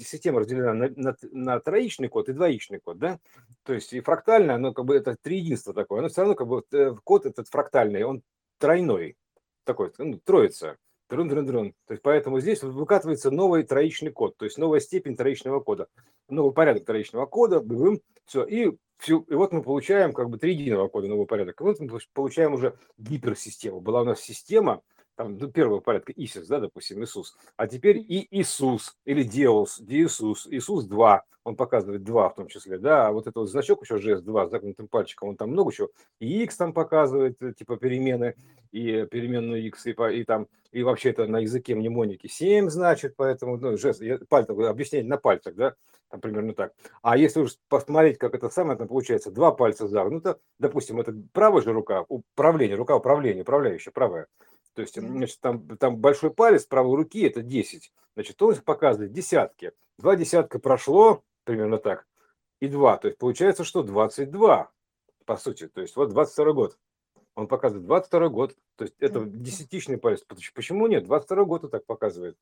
[0.00, 3.20] система разделена на, на, на троичный код и двоичный код, да,
[3.64, 6.64] то есть и фрактальная, оно как бы это триединство такое, но все равно как бы
[6.72, 8.22] э, код этот фрактальный, он
[8.58, 9.16] тройной,
[9.64, 10.76] такой, ну, троица.
[11.10, 11.74] Трун-трун-трун.
[11.86, 15.88] То есть поэтому здесь выкатывается новый троичный код, то есть новая степень троичного кода,
[16.28, 17.62] новый порядок троичного кода,
[18.26, 21.60] все, и, всю, и вот мы получаем как бы три единого кода, новый порядок.
[21.60, 23.80] И вот мы получаем уже гиперсистему.
[23.80, 24.82] Была у нас система,
[25.20, 30.46] там, ну, первого порядка Исис, да, допустим, Иисус, а теперь и Иисус, или Деус, Диисус,
[30.50, 33.98] Иисус 2, он показывает 2 в том числе, да, а вот этот вот значок еще
[33.98, 35.90] жест 2 с загнутым пальчиком, он там много чего,
[36.20, 38.34] и X там показывает, э, типа перемены,
[38.72, 42.26] и переменную X, и, и там, и вообще это на языке мнемоники.
[42.26, 45.74] 7 значит, поэтому, ну, жест, я, пальцем, объяснение на пальцах, да,
[46.08, 46.72] там примерно так.
[47.02, 51.62] А если уж посмотреть, как это самое, там получается два пальца загнуто, допустим, это правая
[51.62, 54.26] же рука, управление, рука управления, управляющая, правая,
[54.74, 57.92] то есть, значит, там, там большой палец правой руки это 10.
[58.14, 59.72] Значит, он показывает десятки.
[59.98, 62.06] Два десятка прошло, примерно так,
[62.60, 62.96] и два.
[62.96, 64.70] То есть получается, что 22,
[65.26, 65.68] по сути.
[65.68, 66.78] То есть вот 22 год.
[67.34, 68.56] Он показывает 22 год.
[68.76, 70.22] То есть это десятичный палец.
[70.26, 71.04] Поч- Почему нет?
[71.04, 72.36] 22 год он так показывает.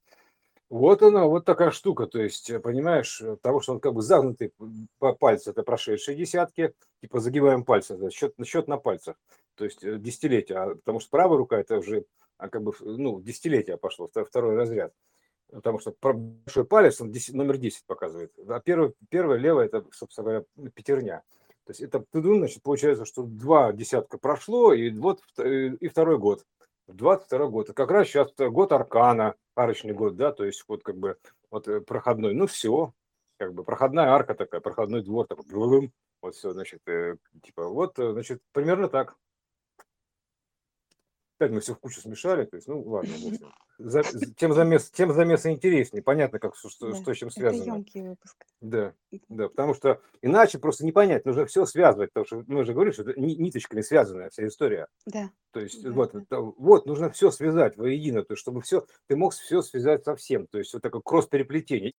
[0.71, 2.07] Вот она, вот такая штука.
[2.07, 4.53] То есть, понимаешь, э, того, что он как бы загнутый
[4.99, 9.17] по пальцу, это прошедшие десятки, типа загибаем пальцы, это счет, счет на пальцах.
[9.59, 12.07] То есть э, десятилетия, а потому что правая рука это уже
[12.39, 14.95] а как бы, ну, десятилетие пошло, вто- второй разряд.
[15.51, 18.33] Потому что большой палец, он 10 номер 10 показывает.
[18.49, 21.23] А первый, первая левая, это, собственно говоря, пятерня.
[21.65, 26.19] То есть это, тыдун, значит, получается, что два десятка прошло, и вот э, и второй
[26.19, 26.45] год.
[26.87, 27.71] 22 год.
[27.71, 31.19] И как раз сейчас год аркана, арочный год, да, то есть вот как бы
[31.51, 32.35] вот э, проходной.
[32.35, 32.93] Ну все,
[33.37, 35.93] как бы проходная арка такая, проходной двор такой.
[36.23, 36.81] Вот все, значит,
[37.43, 39.17] типа вот, значит, примерно так.
[41.39, 43.39] Опять мы все в кучу смешали, то есть, ну ладно, с ним.
[43.79, 44.03] За-
[44.37, 46.97] тем замес, тем замеса интереснее, понятно, как что, Да.
[46.97, 47.75] что с чем Это связано.
[47.77, 48.37] емкий выпуск.
[48.61, 48.93] Да,
[49.29, 52.93] да, потому что иначе просто не понять, нужно все связывать, потому что мы же говорили,
[52.93, 54.89] что это ни- ниточками связанная вся история.
[55.07, 55.31] Да.
[55.53, 56.23] То есть Да, вот, да.
[56.23, 60.17] это- вот нужно все связать воедино, то есть чтобы все, ты мог все связать со
[60.17, 61.93] всем, то есть вот такое кросс-переплетение.